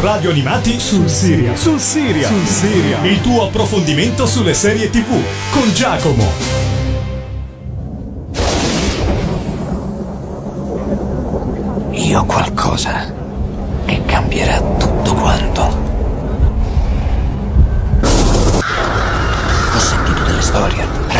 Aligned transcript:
Radio 0.00 0.30
Animati 0.30 0.78
sul 0.78 1.08
Siria. 1.08 1.56
Sul 1.56 1.80
Siria. 1.80 2.28
Sul 2.28 2.46
Siria. 2.46 3.02
Il 3.04 3.20
tuo 3.20 3.48
approfondimento 3.48 4.26
sulle 4.26 4.54
serie 4.54 4.90
TV 4.90 5.10
con 5.50 5.72
Giacomo. 5.72 6.67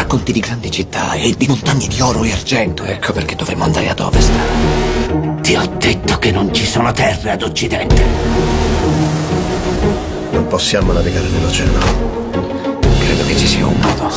Racconti 0.09 0.33
di 0.33 0.41
grandi 0.41 0.71
città 0.71 1.13
e 1.13 1.35
di 1.37 1.47
montagne 1.47 1.87
di 1.87 2.01
oro 2.01 2.25
e 2.25 2.33
argento. 2.33 2.83
Ecco 2.83 3.13
perché 3.13 3.37
dovremmo 3.37 3.65
andare 3.65 3.91
ad 3.91 4.01
ovest. 4.01 4.31
Ti 5.43 5.55
ho 5.55 5.71
detto 5.77 6.19
che 6.19 6.31
non 6.31 6.51
ci 6.55 6.65
sono 6.65 6.91
terre 6.93 7.33
ad 7.33 7.43
occidente. 7.43 8.03
Non 10.31 10.47
possiamo 10.47 10.93
navigare 10.95 11.29
nell'oceano. 11.29 11.79
Credo 13.01 13.27
che 13.27 13.37
ci 13.37 13.47
sia 13.47 13.67
un 13.67 13.77
modo. 13.79 14.11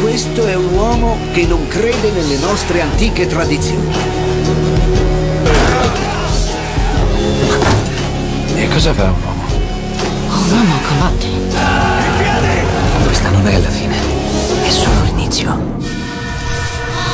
Questo 0.00 0.44
è 0.44 0.56
un 0.56 0.74
uomo 0.74 1.16
che 1.32 1.46
non 1.46 1.68
crede 1.68 2.10
nelle 2.10 2.38
nostre 2.38 2.80
antiche 2.80 3.28
tradizioni. 3.28 3.94
E 8.56 8.68
cosa 8.70 8.92
fa 8.92 9.04
un 9.04 9.22
uomo? 9.24 9.44
Un 10.26 10.50
uomo 10.50 10.74
combatte. 10.88 11.28
Questa 13.04 13.30
non 13.30 13.46
è 13.46 13.58
la 13.58 13.68
fine, 13.68 13.96
è 14.70 14.72
solo 14.72 15.02
l'inizio. 15.02 15.78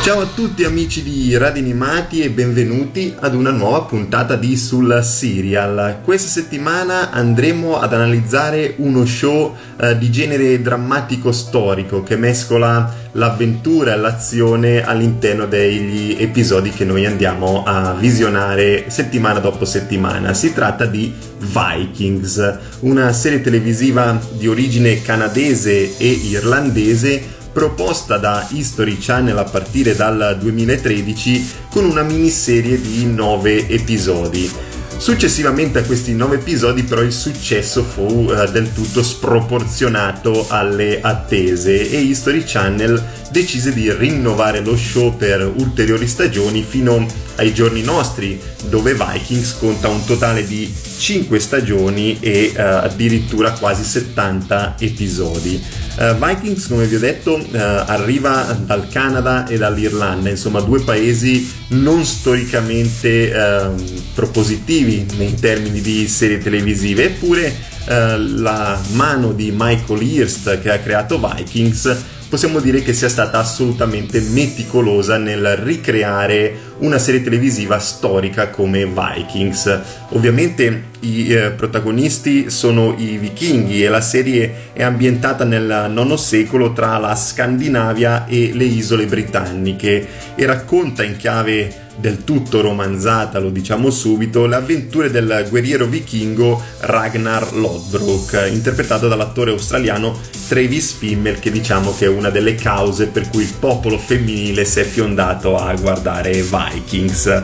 Ciao 0.02 0.20
a 0.20 0.26
tutti 0.26 0.62
amici 0.62 1.02
di 1.02 1.36
Radio 1.36 1.62
Animati 1.62 2.20
e 2.20 2.30
benvenuti 2.30 3.12
ad 3.18 3.34
una 3.34 3.50
nuova 3.50 3.82
puntata 3.82 4.36
di 4.36 4.56
Sul 4.56 5.00
Serial. 5.02 6.00
Questa 6.04 6.28
settimana 6.28 7.10
andremo 7.10 7.80
ad 7.80 7.92
analizzare 7.92 8.74
uno 8.76 9.04
show 9.04 9.56
eh, 9.80 9.98
di 9.98 10.10
genere 10.10 10.60
drammatico 10.60 11.32
storico 11.32 12.02
che 12.02 12.16
mescola 12.16 12.94
l'avventura 13.12 13.94
e 13.94 13.96
l'azione 13.96 14.84
all'interno 14.84 15.46
degli 15.46 16.14
episodi 16.20 16.70
che 16.70 16.84
noi 16.84 17.04
andiamo 17.06 17.64
a 17.64 17.94
visionare 17.94 18.84
settimana 18.88 19.40
dopo 19.40 19.64
settimana. 19.64 20.34
Si 20.34 20.52
tratta 20.52 20.84
di 20.84 21.12
Vikings, 21.38 22.58
una 22.80 23.12
serie 23.12 23.40
televisiva 23.40 24.20
di 24.32 24.46
origine 24.46 25.02
canadese 25.02 25.96
e 25.96 26.06
irlandese 26.06 27.34
proposta 27.56 28.18
da 28.18 28.46
History 28.50 28.98
Channel 28.98 29.38
a 29.38 29.44
partire 29.44 29.96
dal 29.96 30.36
2013 30.38 31.52
con 31.70 31.86
una 31.86 32.02
miniserie 32.02 32.78
di 32.78 33.06
9 33.06 33.68
episodi. 33.68 34.52
Successivamente 34.98 35.78
a 35.78 35.82
questi 35.84 36.14
9 36.14 36.36
episodi 36.36 36.82
però 36.82 37.00
il 37.00 37.12
successo 37.12 37.82
fu 37.82 38.02
uh, 38.02 38.50
del 38.50 38.74
tutto 38.74 39.02
sproporzionato 39.02 40.44
alle 40.50 41.00
attese 41.00 41.90
e 41.90 41.98
History 41.98 42.44
Channel 42.44 43.02
decise 43.30 43.72
di 43.72 43.90
rinnovare 43.90 44.60
lo 44.60 44.76
show 44.76 45.16
per 45.16 45.50
ulteriori 45.56 46.06
stagioni 46.06 46.62
fino 46.62 47.06
ai 47.36 47.54
giorni 47.54 47.80
nostri 47.80 48.38
dove 48.68 48.94
Vikings 48.94 49.56
conta 49.56 49.88
un 49.88 50.04
totale 50.04 50.46
di 50.46 50.70
5 50.98 51.38
stagioni 51.38 52.18
e 52.20 52.52
uh, 52.54 52.60
addirittura 52.60 53.52
quasi 53.52 53.82
70 53.82 54.76
episodi. 54.78 55.85
Uh, 55.98 56.14
Vikings, 56.14 56.66
come 56.66 56.84
vi 56.84 56.96
ho 56.96 56.98
detto, 56.98 57.36
uh, 57.36 57.48
arriva 57.50 58.54
dal 58.66 58.86
Canada 58.88 59.46
e 59.46 59.56
dall'Irlanda, 59.56 60.28
insomma 60.28 60.60
due 60.60 60.82
paesi 60.82 61.50
non 61.68 62.04
storicamente 62.04 63.32
uh, 63.34 63.74
propositivi 64.12 65.06
nei 65.16 65.34
termini 65.34 65.80
di 65.80 66.06
serie 66.06 66.38
televisive, 66.38 67.04
eppure 67.04 67.74
la 67.88 68.80
mano 68.94 69.30
di 69.30 69.52
Michael 69.56 70.02
Hirst 70.02 70.60
che 70.60 70.72
ha 70.72 70.78
creato 70.80 71.20
Vikings 71.20 71.96
possiamo 72.36 72.60
dire 72.60 72.82
che 72.82 72.92
sia 72.92 73.08
stata 73.08 73.38
assolutamente 73.38 74.20
meticolosa 74.20 75.16
nel 75.16 75.56
ricreare 75.56 76.74
una 76.80 76.98
serie 76.98 77.22
televisiva 77.22 77.78
storica 77.78 78.50
come 78.50 78.84
Vikings. 78.84 79.80
Ovviamente 80.10 80.88
i 81.00 81.32
eh, 81.32 81.52
protagonisti 81.52 82.50
sono 82.50 82.94
i 82.98 83.16
vichinghi 83.16 83.82
e 83.82 83.88
la 83.88 84.02
serie 84.02 84.70
è 84.74 84.82
ambientata 84.82 85.44
nel 85.44 85.90
IX 85.96 86.12
secolo 86.12 86.74
tra 86.74 86.98
la 86.98 87.16
Scandinavia 87.16 88.26
e 88.26 88.50
le 88.52 88.64
isole 88.64 89.06
britanniche 89.06 90.06
e 90.34 90.44
racconta 90.44 91.02
in 91.04 91.16
chiave 91.16 91.85
del 91.96 92.24
tutto 92.24 92.60
romanzata, 92.60 93.38
lo 93.38 93.50
diciamo 93.50 93.90
subito, 93.90 94.46
le 94.46 94.56
avventure 94.56 95.10
del 95.10 95.46
guerriero 95.48 95.86
vichingo 95.86 96.62
Ragnar 96.80 97.54
Lodbrok, 97.54 98.48
interpretato 98.50 99.08
dall'attore 99.08 99.50
australiano 99.50 100.18
Travis 100.48 100.92
Fimmel, 100.92 101.38
che 101.38 101.50
diciamo 101.50 101.94
che 101.96 102.06
è 102.06 102.08
una 102.08 102.30
delle 102.30 102.54
cause 102.54 103.06
per 103.06 103.28
cui 103.28 103.42
il 103.42 103.54
popolo 103.58 103.98
femminile 103.98 104.64
si 104.64 104.80
è 104.80 104.84
fiondato 104.84 105.56
a 105.56 105.74
guardare 105.74 106.42
Vikings. 106.42 107.42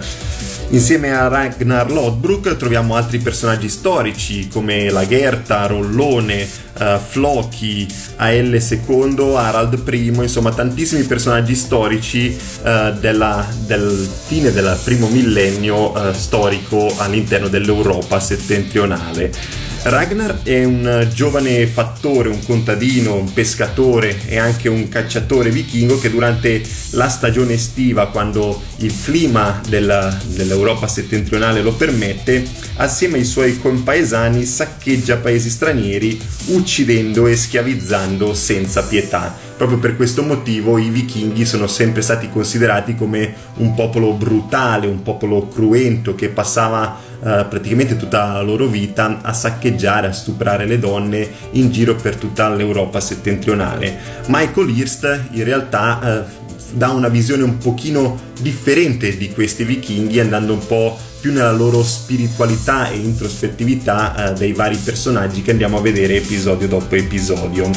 Insieme 0.73 1.13
a 1.13 1.29
Ragnar 1.29 1.93
Lodbrok 1.93 2.57
troviamo 2.57 2.97
altri 2.97 3.19
personaggi 3.19 3.69
storici 3.69 4.49
come 4.49 4.89
la 4.89 5.07
Gerta, 5.07 5.67
Rollone, 5.67 6.49
uh, 6.79 6.99
Floki, 6.99 7.87
AL 8.17 8.55
II, 8.55 9.35
Harald 9.37 9.87
I, 9.87 10.07
insomma 10.07 10.51
tantissimi 10.51 11.03
personaggi 11.03 11.55
storici 11.57 12.35
uh, 12.63 12.99
della, 12.99 13.47
del 13.67 14.09
fine 14.25 14.51
del 14.51 14.79
primo 14.83 15.09
millennio 15.09 15.91
uh, 15.91 16.15
storico 16.15 16.91
all'interno 16.97 17.49
dell'Europa 17.49 18.19
settentrionale. 18.19 19.62
Ragnar 19.85 20.43
è 20.45 20.63
un 20.63 21.09
giovane 21.13 21.67
fattore, 21.67 22.29
un 22.29 22.39
contadino, 22.45 23.17
un 23.17 23.33
pescatore 23.33 24.17
e 24.29 24.39
anche 24.39 24.69
un 24.69 24.89
cacciatore 24.89 25.51
vichingo 25.51 25.99
che 25.99 26.09
durante 26.09 26.63
la 26.91 27.09
stagione 27.09 27.55
estiva, 27.55 28.07
quando 28.07 28.63
il 28.77 28.95
clima 29.03 29.61
della, 29.69 30.17
dell'Europa 30.25 30.87
settentrionale 30.87 31.63
lo 31.63 31.73
permette, 31.73 32.45
assieme 32.77 33.19
ai 33.19 33.25
suoi 33.25 33.59
compaesani 33.59 34.45
saccheggia 34.45 35.17
paesi 35.17 35.51
stranieri, 35.51 36.17
uccidendo 36.47 37.27
e 37.27 37.35
schiavizzando 37.35 38.35
senza 38.35 38.85
pietà. 38.85 39.37
Proprio 39.57 39.81
per 39.81 39.97
questo 39.97 40.23
motivo 40.23 40.79
i 40.79 40.91
vichinghi 40.91 41.45
sono 41.45 41.67
sempre 41.67 42.03
stati 42.03 42.31
considerati 42.31 42.95
come 42.95 43.35
un 43.57 43.75
popolo 43.75 44.13
brutale, 44.13 44.87
un 44.87 45.03
popolo 45.03 45.49
cruento 45.49 46.15
che 46.15 46.29
passava 46.29 47.11
Uh, 47.23 47.47
praticamente 47.47 47.97
tutta 47.97 48.33
la 48.33 48.41
loro 48.41 48.67
vita 48.67 49.21
a 49.23 49.33
saccheggiare, 49.33 50.09
a 50.09 50.13
stuprare 50.13 50.67
le 50.67 50.81
donne 50.81 51.25
in 51.53 51.71
giro 51.71 51.95
per 51.95 52.17
tutta 52.17 52.49
l'Europa 52.49 52.99
settentrionale. 52.99 53.97
Michael 54.27 54.77
Hirst 54.77 55.29
in 55.31 55.45
realtà 55.45 56.01
uh, 56.03 56.42
dà 56.73 56.91
una 56.91 57.09
visione 57.09 57.43
un 57.43 57.59
pochino 57.59 58.31
differente 58.41 59.17
di 59.17 59.31
questi 59.31 59.65
vichinghi 59.65 60.21
andando 60.21 60.53
un 60.55 60.67
po' 60.67 60.99
più 61.23 61.33
nella 61.33 61.53
loro 61.53 61.85
spiritualità 61.85 62.91
e 62.91 62.97
introspettività 62.97 64.33
uh, 64.33 64.37
dei 64.37 64.53
vari 64.53 64.77
personaggi 64.77 65.41
che 65.41 65.53
andiamo 65.53 65.79
a 65.79 65.81
vedere 65.81 66.17
episodio 66.17 66.67
dopo 66.67 66.97
episodio. 66.97 67.71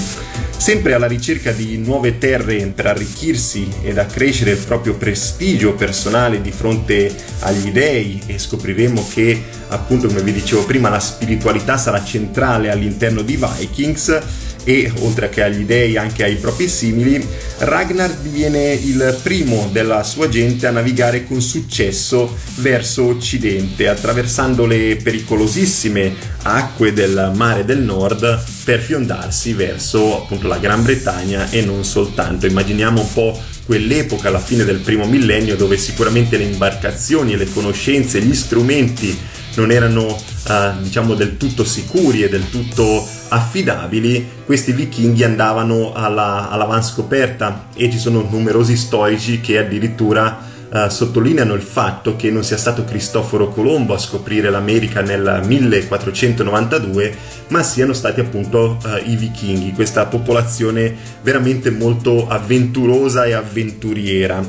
Sempre 0.57 0.94
alla 0.94 1.06
ricerca 1.06 1.51
di 1.51 1.78
nuove 1.78 2.17
terre 2.17 2.66
per 2.73 2.88
arricchirsi 2.88 3.69
ed 3.83 4.00
accrescere 4.00 4.51
il 4.51 4.57
proprio 4.57 4.95
prestigio 4.95 5.75
personale 5.75 6.41
di 6.41 6.50
fronte 6.50 7.13
agli 7.41 7.72
dei 7.72 8.19
e 8.25 8.39
scopriremo 8.39 9.07
che 9.13 9.44
appunto 9.67 10.07
come 10.07 10.23
vi 10.23 10.33
dicevo 10.33 10.66
prima 10.66 10.89
la 10.89 11.00
spiritualità 11.00 11.77
sarà 11.77 12.03
centrale 12.03 12.72
all'interno 12.72 13.22
di 13.22 13.38
Vikings 13.38 14.22
e 14.65 14.91
oltre 15.01 15.29
che 15.29 15.43
agli 15.43 15.63
dei 15.63 15.95
anche 15.95 16.23
ai 16.23 16.35
propri 16.35 16.67
simili, 16.67 17.25
Ragnar 17.59 18.11
diviene 18.15 18.73
il 18.73 19.17
primo 19.21 19.69
della 19.71 20.03
sua 20.03 20.27
gente 20.27 20.67
a 20.67 20.71
navigare 20.71 21.23
con 21.25 21.39
successo 21.39 22.35
verso 22.55 23.05
occidente, 23.05 23.87
attraversando 23.87 24.65
le 24.65 24.97
pericolosissime 25.01 26.13
acque 26.41 26.91
del 26.94 27.31
mare 27.35 27.63
del 27.63 27.79
nord 27.79 28.44
per 28.63 28.81
fiondarsi 28.81 29.53
verso 29.53 30.23
appunto 30.23 30.47
la 30.47 30.57
Gran 30.57 30.83
Bretagna 30.83 31.50
e 31.51 31.61
non 31.61 31.85
soltanto. 31.85 32.47
Immaginiamo 32.47 33.01
un 33.01 33.13
po' 33.13 33.39
quell'epoca 33.65 34.27
alla 34.27 34.39
fine 34.39 34.63
del 34.63 34.79
primo 34.79 35.06
millennio 35.06 35.56
dove 35.56 35.77
sicuramente 35.77 36.38
le 36.38 36.44
imbarcazioni 36.44 37.35
le 37.35 37.51
conoscenze, 37.51 38.21
gli 38.21 38.33
strumenti 38.33 39.18
non 39.56 39.72
erano 39.72 40.06
uh, 40.06 40.81
diciamo 40.81 41.13
del 41.13 41.38
tutto 41.38 41.63
sicuri 41.63 42.24
e 42.24 42.30
del 42.30 42.50
tutto 42.50 43.06
affidabili, 43.30 44.28
questi 44.46 44.72
vichinghi 44.72 45.24
andavano 45.24 45.94
alla, 45.94 46.50
all'avanscoperta 46.50 47.69
e 47.75 47.90
ci 47.92 47.98
sono 47.98 48.25
numerosi 48.30 48.75
storici 48.75 49.42
che 49.42 49.57
addirittura 49.57 50.54
Uh, 50.68 50.90
sottolineano 50.90 51.54
il 51.54 51.62
fatto 51.62 52.16
che 52.18 52.31
non 52.31 52.44
sia 52.44 52.57
stato 52.57 52.84
Cristoforo 52.84 53.50
Colombo 53.50 53.94
a 53.94 54.00
scoprire 54.00 54.50
l'America 54.50 55.00
nel 55.00 55.42
1492, 55.46 57.16
ma 57.50 57.63
siano 57.63 57.94
stati 57.94 58.19
appunto 58.19 58.78
uh, 58.84 59.10
i 59.10 59.16
vichinghi, 59.16 59.72
questa 59.72 60.07
popolazione 60.07 60.94
veramente 61.22 61.69
molto 61.69 62.28
avventurosa 62.28 63.25
e 63.25 63.34
avventuriera. 63.34 64.44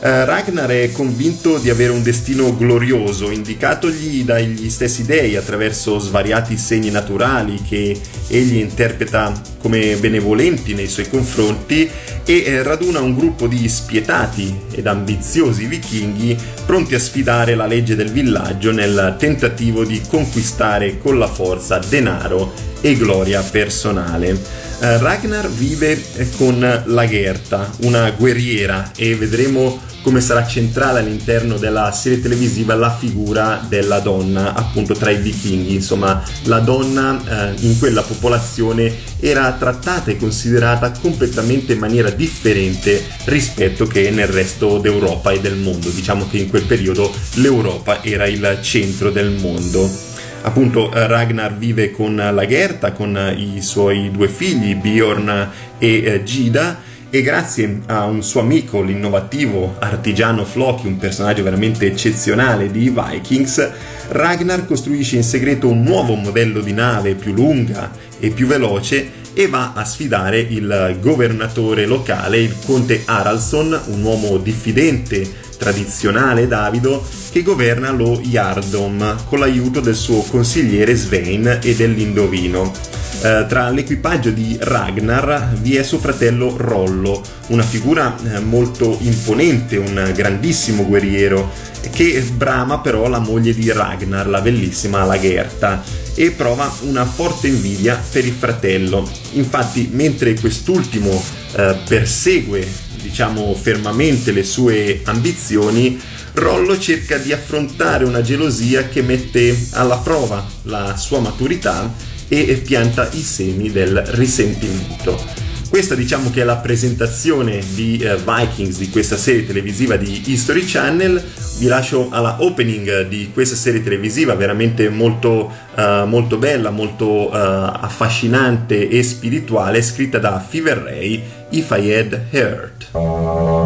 Uh, 0.00 0.24
Ragnar 0.24 0.68
è 0.68 0.92
convinto 0.92 1.58
di 1.58 1.70
avere 1.70 1.92
un 1.92 2.02
destino 2.02 2.54
glorioso, 2.54 3.30
indicatogli 3.30 4.22
dagli 4.22 4.68
stessi 4.68 5.06
dei 5.06 5.36
attraverso 5.36 5.98
svariati 5.98 6.58
segni 6.58 6.90
naturali 6.90 7.62
che 7.66 7.98
egli 8.28 8.56
interpreta 8.56 9.32
come 9.58 9.96
benevolenti 9.96 10.74
nei 10.74 10.88
suoi 10.88 11.08
confronti 11.08 11.88
e 12.26 12.42
eh, 12.42 12.62
raduna 12.62 13.00
un 13.00 13.14
gruppo 13.14 13.46
di 13.46 13.68
spietati 13.68 14.54
ed 14.72 14.86
ambiziosi 14.86 15.66
vichinghi 15.66 16.36
pronti 16.66 16.94
a 16.94 16.98
sfidare 16.98 17.54
la 17.54 17.66
legge 17.66 17.94
del 17.94 18.10
villaggio 18.10 18.72
nel 18.72 19.16
tentativo 19.18 19.84
di 19.84 20.02
conquistare 20.06 20.98
con 20.98 21.18
la 21.18 21.28
forza 21.28 21.78
denaro 21.78 22.72
e 22.84 22.94
gloria 22.96 23.40
personale. 23.40 24.32
Uh, 24.32 24.98
Ragnar 24.98 25.50
vive 25.50 25.98
con 26.36 26.82
Lagerta, 26.84 27.70
una 27.78 28.10
guerriera, 28.10 28.92
e 28.94 29.16
vedremo 29.16 29.80
come 30.02 30.20
sarà 30.20 30.46
centrale 30.46 31.00
all'interno 31.00 31.56
della 31.56 31.90
serie 31.92 32.20
televisiva 32.20 32.74
la 32.74 32.94
figura 32.94 33.64
della 33.66 34.00
donna 34.00 34.52
appunto 34.52 34.92
tra 34.92 35.08
i 35.08 35.16
vichinghi. 35.16 35.76
Insomma 35.76 36.22
la 36.42 36.58
donna 36.58 37.54
eh, 37.54 37.54
in 37.60 37.78
quella 37.78 38.02
popolazione 38.02 38.94
era 39.18 39.50
trattata 39.52 40.10
e 40.10 40.18
considerata 40.18 40.92
completamente 41.00 41.72
in 41.72 41.78
maniera 41.78 42.10
differente 42.10 43.02
rispetto 43.24 43.86
che 43.86 44.10
nel 44.10 44.28
resto 44.28 44.76
d'Europa 44.76 45.30
e 45.30 45.40
del 45.40 45.56
mondo. 45.56 45.88
Diciamo 45.88 46.28
che 46.28 46.36
in 46.36 46.50
quel 46.50 46.64
periodo 46.64 47.10
l'Europa 47.36 48.02
era 48.02 48.26
il 48.26 48.58
centro 48.60 49.10
del 49.10 49.30
mondo 49.30 50.12
appunto 50.44 50.92
eh, 50.92 51.06
Ragnar 51.06 51.56
vive 51.56 51.90
con 51.90 52.16
la 52.16 52.46
Gerta 52.46 52.92
con 52.92 53.34
i 53.36 53.60
suoi 53.60 54.10
due 54.10 54.28
figli 54.28 54.74
Bjorn 54.76 55.50
e 55.78 56.02
eh, 56.04 56.22
Gida 56.22 56.92
e 57.10 57.22
grazie 57.22 57.82
a 57.86 58.06
un 58.06 58.24
suo 58.24 58.40
amico, 58.40 58.82
l'innovativo 58.82 59.76
artigiano 59.78 60.44
Floki, 60.44 60.88
un 60.88 60.96
personaggio 60.96 61.44
veramente 61.44 61.86
eccezionale 61.86 62.72
di 62.72 62.90
Vikings, 62.90 63.70
Ragnar 64.08 64.66
costruisce 64.66 65.14
in 65.14 65.22
segreto 65.22 65.68
un 65.68 65.84
nuovo 65.84 66.16
modello 66.16 66.60
di 66.60 66.72
nave 66.72 67.14
più 67.14 67.32
lunga 67.32 67.92
e 68.18 68.30
più 68.30 68.48
veloce 68.48 69.22
e 69.34 69.48
va 69.48 69.72
a 69.74 69.84
sfidare 69.84 70.38
il 70.40 70.98
governatore 71.00 71.84
locale, 71.86 72.38
il 72.38 72.54
conte 72.64 73.02
Haraldsson, 73.04 73.78
un 73.86 74.02
uomo 74.02 74.38
diffidente, 74.38 75.30
tradizionale 75.58 76.46
Davido, 76.46 77.04
che 77.30 77.42
governa 77.42 77.90
lo 77.90 78.20
Yardom 78.22 79.24
con 79.28 79.40
l'aiuto 79.40 79.80
del 79.80 79.96
suo 79.96 80.22
consigliere 80.22 80.94
Svein 80.94 81.58
e 81.62 81.74
dell'Indovino. 81.74 83.03
Eh, 83.24 83.46
tra 83.48 83.70
l'equipaggio 83.70 84.28
di 84.28 84.58
Ragnar 84.60 85.54
vi 85.62 85.76
è 85.76 85.82
suo 85.82 85.98
fratello 85.98 86.58
Rollo, 86.58 87.22
una 87.46 87.62
figura 87.62 88.14
eh, 88.22 88.40
molto 88.40 88.98
imponente, 89.00 89.78
un 89.78 90.12
grandissimo 90.14 90.84
guerriero 90.84 91.50
che 91.90 92.22
brama 92.34 92.80
però 92.80 93.08
la 93.08 93.20
moglie 93.20 93.54
di 93.54 93.72
Ragnar, 93.72 94.28
la 94.28 94.42
bellissima 94.42 95.06
Lagerta, 95.06 95.82
e 96.14 96.32
prova 96.32 96.70
una 96.82 97.06
forte 97.06 97.48
invidia 97.48 97.98
per 98.12 98.26
il 98.26 98.34
fratello. 98.34 99.10
Infatti, 99.32 99.88
mentre 99.90 100.38
quest'ultimo 100.38 101.10
eh, 101.56 101.76
persegue, 101.88 102.66
diciamo, 103.00 103.54
fermamente 103.54 104.32
le 104.32 104.44
sue 104.44 105.00
ambizioni, 105.04 105.98
Rollo 106.34 106.78
cerca 106.78 107.16
di 107.16 107.32
affrontare 107.32 108.04
una 108.04 108.20
gelosia 108.20 108.86
che 108.88 109.00
mette 109.00 109.56
alla 109.70 109.96
prova 109.96 110.44
la 110.64 110.94
sua 110.96 111.20
maturità 111.20 112.12
e 112.28 112.62
pianta 112.64 113.08
i 113.12 113.20
semi 113.20 113.70
del 113.70 114.02
risentimento. 114.06 115.42
Questa 115.74 115.96
diciamo 115.96 116.30
che 116.30 116.42
è 116.42 116.44
la 116.44 116.58
presentazione 116.58 117.60
di 117.74 118.00
uh, 118.00 118.14
Vikings, 118.22 118.78
di 118.78 118.90
questa 118.90 119.16
serie 119.16 119.44
televisiva 119.44 119.96
di 119.96 120.22
History 120.26 120.64
Channel. 120.64 121.20
Vi 121.58 121.66
lascio 121.66 122.10
alla 122.10 122.36
opening 122.40 123.08
di 123.08 123.30
questa 123.32 123.56
serie 123.56 123.82
televisiva 123.82 124.36
veramente 124.36 124.88
molto, 124.88 125.50
uh, 125.74 126.06
molto 126.06 126.36
bella, 126.36 126.70
molto 126.70 127.28
uh, 127.28 127.30
affascinante 127.32 128.88
e 128.88 129.02
spirituale, 129.02 129.82
scritta 129.82 130.18
da 130.18 130.38
Fever 130.38 130.78
Ray, 130.78 131.20
If 131.50 131.74
I 131.76 131.92
Had 131.92 132.20
Heard. 132.30 133.63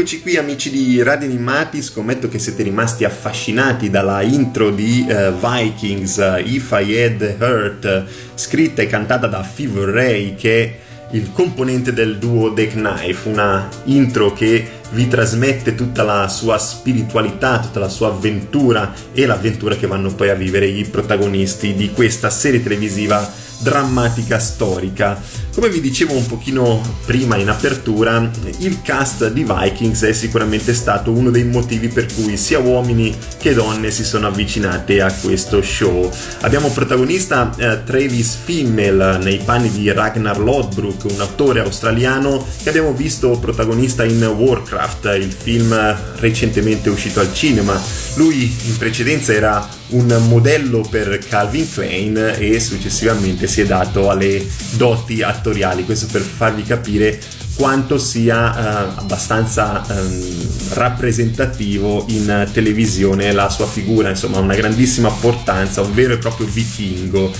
Rieccoci 0.00 0.22
qui 0.22 0.38
amici 0.38 0.70
di 0.70 1.02
Radio 1.02 1.28
Animati, 1.28 1.82
scommetto 1.82 2.26
che 2.26 2.38
siete 2.38 2.62
rimasti 2.62 3.04
affascinati 3.04 3.90
dalla 3.90 4.22
intro 4.22 4.70
di 4.70 5.06
uh, 5.06 5.34
Vikings, 5.38 6.16
uh, 6.16 6.42
If 6.42 6.70
I 6.70 7.02
Had 7.02 7.36
Hurt, 7.38 8.04
scritta 8.32 8.80
e 8.80 8.86
cantata 8.86 9.26
da 9.26 9.42
Fever 9.42 9.90
Ray 9.90 10.34
che 10.36 10.64
è 10.64 10.78
il 11.10 11.30
componente 11.34 11.92
del 11.92 12.16
duo 12.16 12.48
Deck 12.48 12.72
Knife, 12.72 13.28
una 13.28 13.68
intro 13.84 14.32
che 14.32 14.66
vi 14.92 15.06
trasmette 15.06 15.74
tutta 15.74 16.02
la 16.02 16.28
sua 16.28 16.56
spiritualità, 16.56 17.58
tutta 17.58 17.80
la 17.80 17.90
sua 17.90 18.08
avventura 18.08 18.94
e 19.12 19.26
l'avventura 19.26 19.76
che 19.76 19.86
vanno 19.86 20.14
poi 20.14 20.30
a 20.30 20.34
vivere 20.34 20.64
i 20.64 20.84
protagonisti 20.84 21.74
di 21.74 21.90
questa 21.90 22.30
serie 22.30 22.62
televisiva 22.62 23.30
drammatica 23.58 24.38
storica. 24.38 25.20
Come 25.52 25.68
vi 25.68 25.80
dicevo 25.80 26.14
un 26.14 26.26
pochino 26.26 26.80
prima 27.04 27.36
in 27.36 27.48
apertura, 27.48 28.30
il 28.58 28.82
cast 28.82 29.32
di 29.32 29.44
Vikings 29.44 30.02
è 30.04 30.12
sicuramente 30.12 30.72
stato 30.72 31.10
uno 31.10 31.30
dei 31.30 31.44
motivi 31.44 31.88
per 31.88 32.06
cui 32.14 32.36
sia 32.36 32.60
uomini 32.60 33.14
che 33.36 33.52
donne 33.52 33.90
si 33.90 34.04
sono 34.04 34.28
avvicinate 34.28 35.00
a 35.00 35.12
questo 35.12 35.60
show. 35.60 36.08
Abbiamo 36.42 36.70
protagonista 36.70 37.52
eh, 37.56 37.82
Travis 37.82 38.38
Fimmel 38.44 39.18
nei 39.22 39.38
panni 39.44 39.70
di 39.70 39.90
Ragnar 39.90 40.38
Lodbrok, 40.38 41.06
un 41.10 41.20
attore 41.20 41.60
australiano 41.60 42.46
che 42.62 42.68
abbiamo 42.68 42.92
visto 42.92 43.36
protagonista 43.38 44.04
in 44.04 44.22
Warcraft, 44.24 45.16
il 45.16 45.32
film 45.32 45.76
recentemente 46.20 46.88
uscito 46.90 47.18
al 47.18 47.34
cinema. 47.34 47.78
Lui 48.14 48.56
in 48.66 48.76
precedenza 48.78 49.32
era 49.32 49.68
un 49.90 50.06
modello 50.28 50.86
per 50.88 51.18
Calvin 51.28 51.70
Klein 51.70 52.34
e 52.38 52.60
successivamente 52.60 53.46
si 53.46 53.60
è 53.60 53.66
dato 53.66 54.10
alle 54.10 54.44
doti 54.72 55.22
attoriali, 55.22 55.84
questo 55.84 56.06
per 56.10 56.22
farvi 56.22 56.62
capire 56.62 57.18
quanto 57.56 57.98
sia 57.98 58.54
eh, 58.54 58.92
abbastanza 58.96 59.84
eh, 59.86 60.36
rappresentativo 60.70 62.06
in 62.08 62.48
televisione 62.52 63.32
la 63.32 63.50
sua 63.50 63.66
figura, 63.66 64.08
insomma 64.08 64.38
una 64.38 64.54
grandissima 64.54 65.08
importanza, 65.08 65.82
un 65.82 65.92
vero 65.92 66.14
e 66.14 66.18
proprio 66.18 66.46
vichingo. 66.46 67.30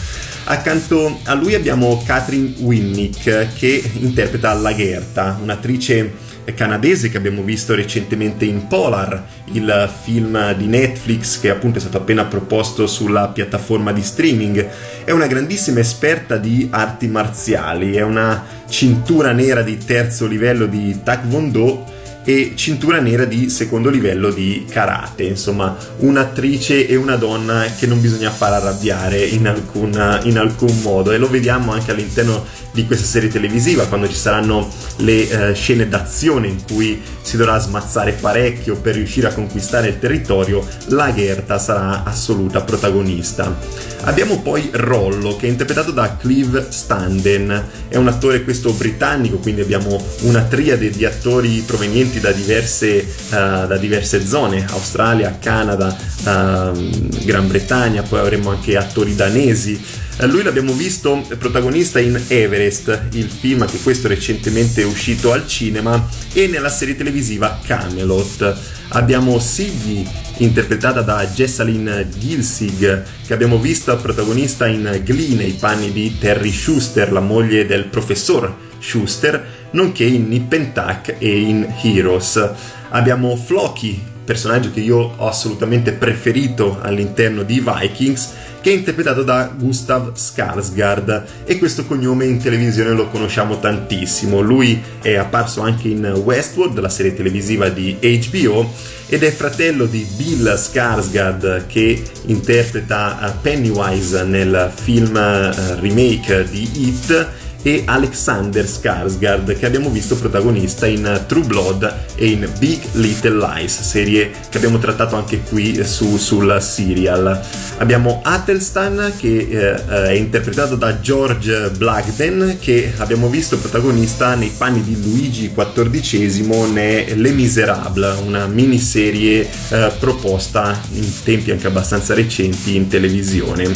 Accanto 0.45 1.21
a 1.25 1.35
lui 1.35 1.54
abbiamo 1.54 2.02
Catherine 2.04 2.54
Winnick 2.59 3.54
che 3.54 3.90
interpreta 4.00 4.52
Lagerta, 4.52 5.38
un'attrice 5.40 6.28
canadese 6.54 7.09
che 7.09 7.16
abbiamo 7.16 7.42
visto 7.42 7.75
recentemente 7.75 8.45
in 8.45 8.66
Polar, 8.66 9.25
il 9.52 9.90
film 10.02 10.54
di 10.54 10.66
Netflix 10.66 11.40
che 11.40 11.50
appunto 11.50 11.78
è 11.78 11.80
stato 11.80 11.99
appena 11.99 12.25
proposto 12.25 12.87
sulla 12.87 13.28
piattaforma 13.28 13.92
di 13.92 14.02
streaming. 14.02 14.69
È 15.04 15.11
una 15.11 15.26
grandissima 15.26 15.80
esperta 15.80 16.37
di 16.37 16.69
arti 16.71 17.09
marziali, 17.09 17.95
è 17.95 18.02
una 18.02 18.45
cintura 18.69 19.33
nera 19.33 19.62
di 19.62 19.78
terzo 19.78 20.26
livello 20.26 20.66
di 20.66 21.00
Taekwondo 21.02 21.99
e 22.25 22.52
cintura 22.54 23.00
nera 23.00 23.25
di 23.25 23.49
secondo 23.49 23.88
livello 23.88 24.30
di 24.30 24.66
karate, 24.69 25.25
insomma 25.25 25.76
un'attrice 25.99 26.87
e 26.87 26.95
una 26.95 27.16
donna 27.16 27.64
che 27.78 27.87
non 27.87 28.00
bisogna 28.00 28.30
far 28.30 28.52
arrabbiare 28.52 29.23
in 29.23 29.49
alcun, 29.49 30.21
in 30.25 30.38
alcun 30.38 30.80
modo 30.83 31.12
e 31.12 31.19
lo 31.19 31.28
vediamo 31.28 31.73
anche 31.73 31.90
all'interno 31.90 32.45
di 32.73 32.87
questa 32.87 33.07
serie 33.07 33.29
televisiva 33.29 33.87
quando 33.87 34.09
ci 34.09 34.15
saranno 34.15 34.69
le 34.97 35.23
uh, 35.23 35.55
scene 35.55 35.89
d'azione 35.89 36.47
in 36.47 36.62
cui 36.65 37.00
si 37.23 37.37
dovrà 37.37 37.59
smazzare 37.59 38.12
parecchio 38.12 38.77
per 38.77 38.95
riuscire 38.95 39.29
a 39.29 39.33
conquistare 39.33 39.89
il 39.89 39.99
territorio, 39.99 40.67
la 40.87 41.12
Gerta 41.15 41.59
sarà 41.59 42.05
assoluta 42.05 42.62
protagonista. 42.62 43.57
Abbiamo 44.03 44.41
poi 44.41 44.71
Rollo 44.73 45.37
che 45.37 45.47
è 45.47 45.50
interpretato 45.50 45.91
da 45.91 46.17
Clive 46.17 46.67
Standen, 46.71 47.69
è 47.89 47.97
un 47.97 48.09
attore 48.09 48.43
questo 48.43 48.73
britannico, 48.73 49.37
quindi 49.37 49.61
abbiamo 49.61 50.03
una 50.21 50.43
triade 50.43 50.91
di 50.91 51.05
attori 51.05 51.62
provenienti 51.67 52.19
da 52.21 52.33
diverse, 52.33 53.07
uh, 53.29 53.67
da 53.67 53.77
diverse 53.77 54.25
zone, 54.27 54.65
Australia, 54.71 55.37
Canada, 55.39 55.95
uh, 56.25 57.09
Gran 57.25 57.47
Bretagna, 57.47 58.03
poi 58.03 58.21
avremo 58.21 58.50
anche 58.50 58.77
attori 58.77 59.15
danesi. 59.15 60.09
Uh, 60.21 60.27
lui 60.27 60.43
l'abbiamo 60.43 60.73
visto 60.75 61.25
protagonista 61.39 61.99
in 61.99 62.21
Everest, 62.29 63.09
il 63.12 63.31
film 63.31 63.67
che 63.67 63.79
questo 63.79 64.07
recentemente 64.07 64.83
è 64.83 64.85
uscito 64.85 65.33
al 65.33 65.47
cinema, 65.47 66.07
e 66.35 66.47
nella 66.47 66.69
serie 66.69 66.95
televisiva 66.95 67.59
Camelot. 67.65 68.55
Abbiamo 68.89 69.39
Siggy, 69.39 70.07
interpretata 70.39 71.00
da 71.00 71.27
Jessalyn 71.27 72.07
Gilsig, 72.19 73.03
che 73.27 73.33
abbiamo 73.33 73.59
visto 73.59 73.97
protagonista 73.97 74.67
in 74.67 75.00
Glee 75.05 75.37
nei 75.37 75.53
panni 75.53 75.91
di 75.91 76.19
Terry 76.19 76.53
Schuster, 76.53 77.12
la 77.12 77.21
moglie 77.21 77.65
del 77.65 77.87
professor 77.87 78.55
Schuster, 78.79 79.69
nonché 79.71 80.05
in 80.05 80.29
Nip 80.29 80.53
and 80.53 80.73
Tuck 80.73 81.15
e 81.19 81.41
in 81.41 81.73
Heroes. 81.83 82.50
Abbiamo 82.91 83.37
Floki, 83.37 84.03
personaggio 84.31 84.71
che 84.71 84.79
io 84.79 85.15
ho 85.17 85.27
assolutamente 85.27 85.91
preferito 85.91 86.79
all'interno 86.81 87.43
di 87.43 87.61
Vikings, 87.61 88.31
che 88.61 88.71
è 88.71 88.75
interpretato 88.75 89.25
da 89.25 89.53
Gustav 89.53 90.13
Skarsgård 90.15 91.23
e 91.45 91.59
questo 91.59 91.85
cognome 91.85 92.27
in 92.27 92.39
televisione 92.39 92.91
lo 92.91 93.09
conosciamo 93.09 93.59
tantissimo. 93.59 94.41
Lui 94.41 94.81
è 95.03 95.17
apparso 95.17 95.63
anche 95.63 95.89
in 95.89 96.05
Westworld, 96.05 96.79
la 96.79 96.89
serie 96.89 97.13
televisiva 97.13 97.71
di 97.71 97.97
HBO, 98.01 98.73
ed 99.09 99.25
è 99.25 99.33
fratello 99.33 99.87
di 99.87 100.07
Bill 100.17 100.55
Skarsgård 100.55 101.67
che 101.67 102.01
interpreta 102.27 103.37
Pennywise 103.43 104.23
nel 104.23 104.71
film 104.73 105.17
eh, 105.17 105.81
remake 105.81 106.47
di 106.49 106.71
It 106.87 107.29
e 107.62 107.83
Alexander 107.85 108.64
Skarsgård 108.64 109.57
che 109.59 109.67
abbiamo 109.67 109.90
visto 109.90 110.17
protagonista 110.17 110.87
in 110.87 111.25
True 111.26 111.45
Blood 111.45 111.95
e 112.14 112.29
in 112.29 112.49
Big 112.59 112.81
Little 112.93 113.37
Lies, 113.37 113.81
serie 113.81 114.31
che 114.49 114.57
abbiamo 114.57 114.79
trattato 114.79 115.17
anche 115.17 115.40
qui 115.40 115.85
su, 115.85 116.17
sul 116.17 116.57
serial. 116.61 117.40
Abbiamo 117.79 118.21
Atelstan 118.23 119.12
che 119.19 119.49
eh, 119.50 119.87
è 119.87 120.12
interpretato 120.12 120.76
da 120.76 121.00
George 121.00 121.71
Blagden 121.71 122.59
che 122.61 122.93
abbiamo 122.99 123.29
visto 123.29 123.59
protagonista 123.59 124.35
nei 124.35 124.52
panni 124.57 124.83
di 124.83 125.00
Luigi 125.00 125.52
XIV 125.55 126.69
ne 126.73 127.14
Les 127.14 127.33
Miserables, 127.33 128.19
una 128.25 128.47
miniserie 128.47 129.49
eh, 129.71 129.93
proposta 129.99 130.79
in 130.93 131.11
tempi 131.23 131.50
anche 131.50 131.67
abbastanza 131.67 132.14
recenti 132.14 132.76
in 132.76 132.88
televisione. 132.88 133.71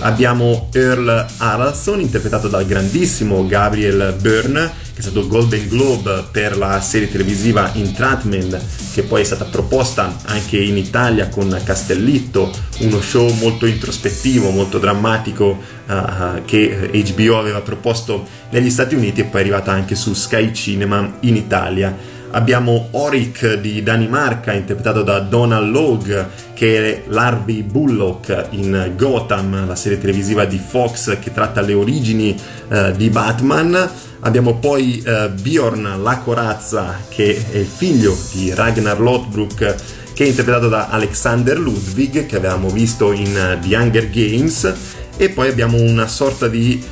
Abbiamo 0.00 0.68
Earl 0.72 1.26
Haraldson 1.38 2.00
interpretato 2.00 2.48
dal 2.48 2.66
grandissimo 2.66 3.25
bellissimo 3.26 3.46
Gabriel 3.46 4.14
Byrne 4.20 4.84
che 4.94 5.00
è 5.00 5.02
stato 5.02 5.26
Golden 5.26 5.68
Globe 5.68 6.24
per 6.30 6.56
la 6.56 6.80
serie 6.80 7.10
televisiva 7.10 7.74
Entrapment 7.74 8.58
che 8.94 9.02
poi 9.02 9.20
è 9.20 9.24
stata 9.24 9.44
proposta 9.44 10.16
anche 10.24 10.56
in 10.56 10.78
Italia 10.78 11.28
con 11.28 11.54
Castellitto, 11.62 12.50
uno 12.78 13.00
show 13.02 13.30
molto 13.34 13.66
introspettivo, 13.66 14.48
molto 14.48 14.78
drammatico 14.78 15.58
uh, 15.86 16.44
che 16.46 16.90
HBO 17.14 17.38
aveva 17.38 17.60
proposto 17.60 18.26
negli 18.50 18.70
Stati 18.70 18.94
Uniti 18.94 19.20
e 19.20 19.24
poi 19.24 19.40
è 19.40 19.44
arrivata 19.44 19.70
anche 19.70 19.94
su 19.94 20.14
Sky 20.14 20.54
Cinema 20.54 21.16
in 21.20 21.36
Italia. 21.36 21.94
Abbiamo 22.30 22.88
Oric 22.92 23.54
di 23.60 23.82
Danimarca, 23.82 24.54
interpretato 24.54 25.02
da 25.02 25.18
Donald 25.20 25.70
Logue, 25.70 26.26
che 26.56 26.78
è 26.78 27.02
l'Harvey 27.08 27.62
Bullock 27.62 28.46
in 28.52 28.94
Gotham, 28.96 29.66
la 29.66 29.76
serie 29.76 30.00
televisiva 30.00 30.46
di 30.46 30.58
Fox 30.58 31.18
che 31.18 31.30
tratta 31.30 31.60
le 31.60 31.74
origini 31.74 32.34
uh, 32.68 32.92
di 32.92 33.10
Batman. 33.10 33.90
Abbiamo 34.20 34.54
poi 34.54 35.04
uh, 35.04 35.30
Bjorn 35.34 36.02
la 36.02 36.16
corazza, 36.18 36.96
che 37.10 37.44
è 37.50 37.58
il 37.58 37.66
figlio 37.66 38.16
di 38.32 38.54
Ragnar 38.54 38.98
Lothbrok, 38.98 39.74
che 40.14 40.24
è 40.24 40.28
interpretato 40.28 40.70
da 40.70 40.88
Alexander 40.88 41.58
Ludwig, 41.58 42.24
che 42.24 42.36
avevamo 42.36 42.70
visto 42.70 43.12
in 43.12 43.28
uh, 43.28 43.60
The 43.60 43.76
Hunger 43.76 44.08
Games. 44.08 44.74
E 45.18 45.28
poi 45.28 45.48
abbiamo 45.48 45.80
una 45.80 46.08
sorta 46.08 46.48
di 46.48 46.82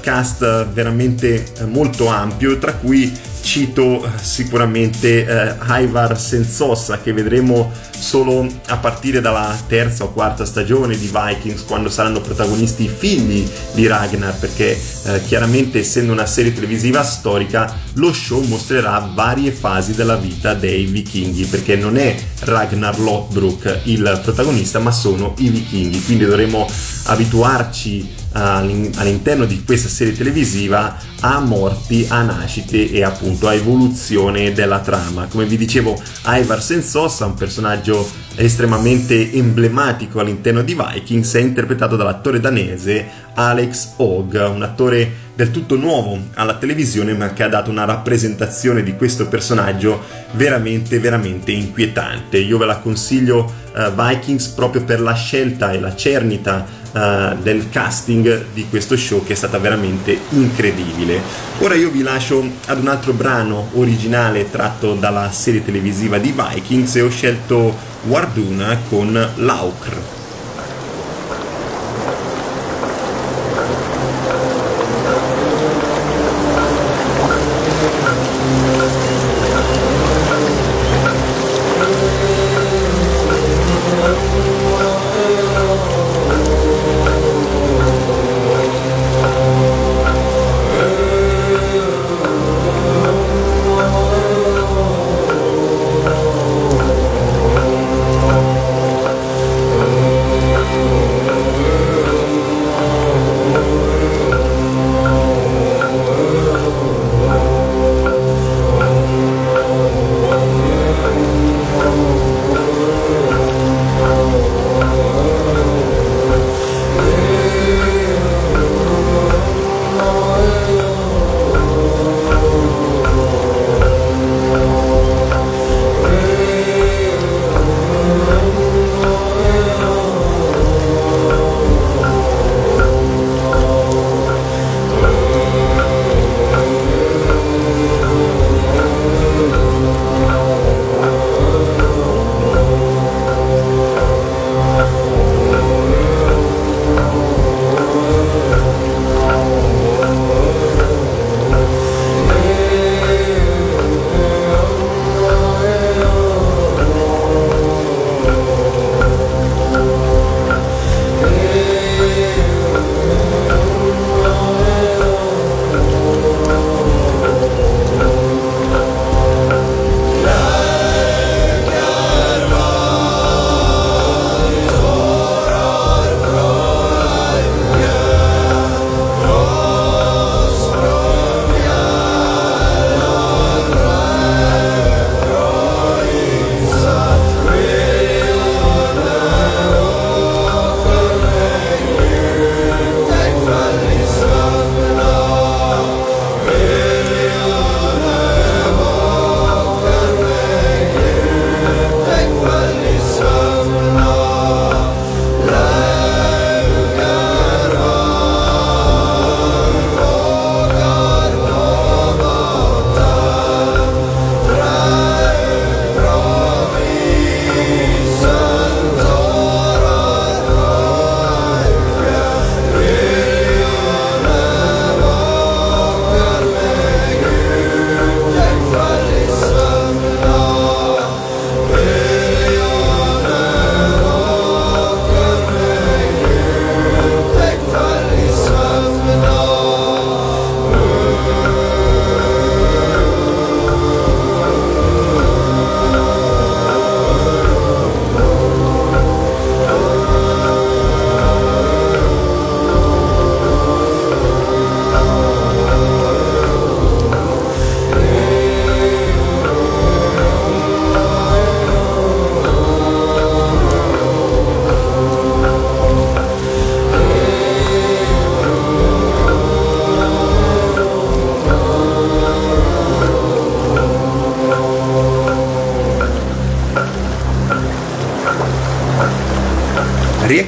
cast 0.00 0.66
veramente 0.68 1.44
molto 1.66 2.06
ampio, 2.06 2.58
tra 2.58 2.72
cui 2.72 3.12
cito 3.44 4.04
eh, 4.04 4.08
sicuramente 4.20 5.26
eh, 5.26 5.54
Ivar 5.82 6.18
Senzossa 6.18 7.00
che 7.00 7.12
vedremo 7.12 7.70
solo 7.96 8.46
a 8.66 8.76
partire 8.78 9.20
dalla 9.20 9.56
terza 9.68 10.04
o 10.04 10.12
quarta 10.12 10.44
stagione 10.44 10.96
di 10.96 11.10
Vikings 11.12 11.64
quando 11.64 11.88
saranno 11.88 12.20
protagonisti 12.20 12.84
i 12.84 12.88
figli 12.88 13.48
di 13.72 13.86
Ragnar 13.86 14.36
perché 14.38 14.76
eh, 15.04 15.22
chiaramente 15.22 15.78
essendo 15.78 16.12
una 16.12 16.26
serie 16.26 16.52
televisiva 16.52 17.02
storica 17.02 17.72
lo 17.94 18.12
show 18.12 18.42
mostrerà 18.44 19.10
varie 19.12 19.52
fasi 19.52 19.94
della 19.94 20.16
vita 20.16 20.54
dei 20.54 20.86
vichinghi 20.86 21.44
perché 21.44 21.76
non 21.76 21.96
è 21.96 22.16
Ragnar 22.40 22.98
Lothbrok 22.98 23.80
il 23.84 24.20
protagonista 24.22 24.78
ma 24.78 24.90
sono 24.90 25.34
i 25.38 25.48
vichinghi. 25.48 26.02
Quindi 26.02 26.24
dovremo 26.24 26.66
abituarci 27.04 28.22
all'interno 28.36 29.44
di 29.44 29.62
questa 29.64 29.88
serie 29.88 30.12
televisiva 30.12 30.96
a 31.20 31.38
morti, 31.38 32.04
a 32.08 32.22
nascite 32.22 32.90
e 32.90 33.02
appunto 33.02 33.46
a 33.46 33.54
evoluzione 33.54 34.52
della 34.52 34.80
trama. 34.80 35.26
Come 35.26 35.44
vi 35.44 35.56
dicevo, 35.56 36.00
Ivar 36.26 36.62
Sensossa, 36.62 37.26
un 37.26 37.34
personaggio 37.34 38.08
estremamente 38.36 39.32
emblematico 39.32 40.18
all'interno 40.18 40.62
di 40.62 40.74
Vikings, 40.74 41.34
è 41.34 41.40
interpretato 41.40 41.96
dall'attore 41.96 42.40
danese 42.40 43.06
Alex 43.34 43.94
Hogg, 43.96 44.34
un 44.34 44.62
attore 44.62 45.23
del 45.34 45.50
tutto 45.50 45.76
nuovo 45.76 46.18
alla 46.34 46.56
televisione 46.56 47.12
ma 47.14 47.32
che 47.32 47.42
ha 47.42 47.48
dato 47.48 47.70
una 47.70 47.84
rappresentazione 47.84 48.82
di 48.82 48.94
questo 48.94 49.26
personaggio 49.26 50.02
veramente 50.32 50.98
veramente 50.98 51.52
inquietante. 51.52 52.38
Io 52.38 52.58
ve 52.58 52.66
la 52.66 52.78
consiglio 52.78 53.52
uh, 53.74 53.92
Vikings 53.92 54.48
proprio 54.48 54.84
per 54.84 55.00
la 55.00 55.14
scelta 55.14 55.72
e 55.72 55.80
la 55.80 55.94
cernita 55.94 56.64
uh, 56.92 57.36
del 57.42 57.68
casting 57.70 58.44
di 58.52 58.66
questo 58.68 58.96
show 58.96 59.24
che 59.24 59.32
è 59.32 59.36
stata 59.36 59.58
veramente 59.58 60.16
incredibile. 60.30 61.20
Ora 61.58 61.74
io 61.74 61.90
vi 61.90 62.02
lascio 62.02 62.48
ad 62.66 62.80
un 62.80 62.88
altro 62.88 63.12
brano 63.12 63.70
originale 63.74 64.50
tratto 64.50 64.94
dalla 64.94 65.30
serie 65.32 65.64
televisiva 65.64 66.18
di 66.18 66.32
Vikings 66.32 66.96
e 66.96 67.02
ho 67.02 67.10
scelto 67.10 67.76
Warduna 68.06 68.78
con 68.88 69.12
Laukr. 69.36 70.23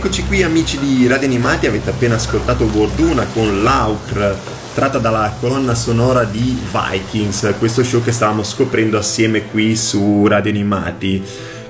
Rieccoci 0.07 0.29
qui 0.29 0.45
amici 0.45 0.79
di 0.79 1.09
Radio 1.09 1.27
Animati, 1.27 1.66
avete 1.66 1.90
appena 1.90 2.14
ascoltato 2.14 2.62
Worduna 2.66 3.27
con 3.27 3.64
l'Aukr 3.64 4.37
tratta 4.73 4.99
dalla 4.99 5.35
colonna 5.40 5.75
sonora 5.75 6.23
di 6.23 6.57
Vikings, 6.71 7.55
questo 7.59 7.83
show 7.83 8.01
che 8.05 8.12
stavamo 8.12 8.45
scoprendo 8.45 8.99
assieme 8.99 9.47
qui 9.47 9.75
su 9.75 10.25
Radio 10.29 10.53
Animati. 10.53 11.21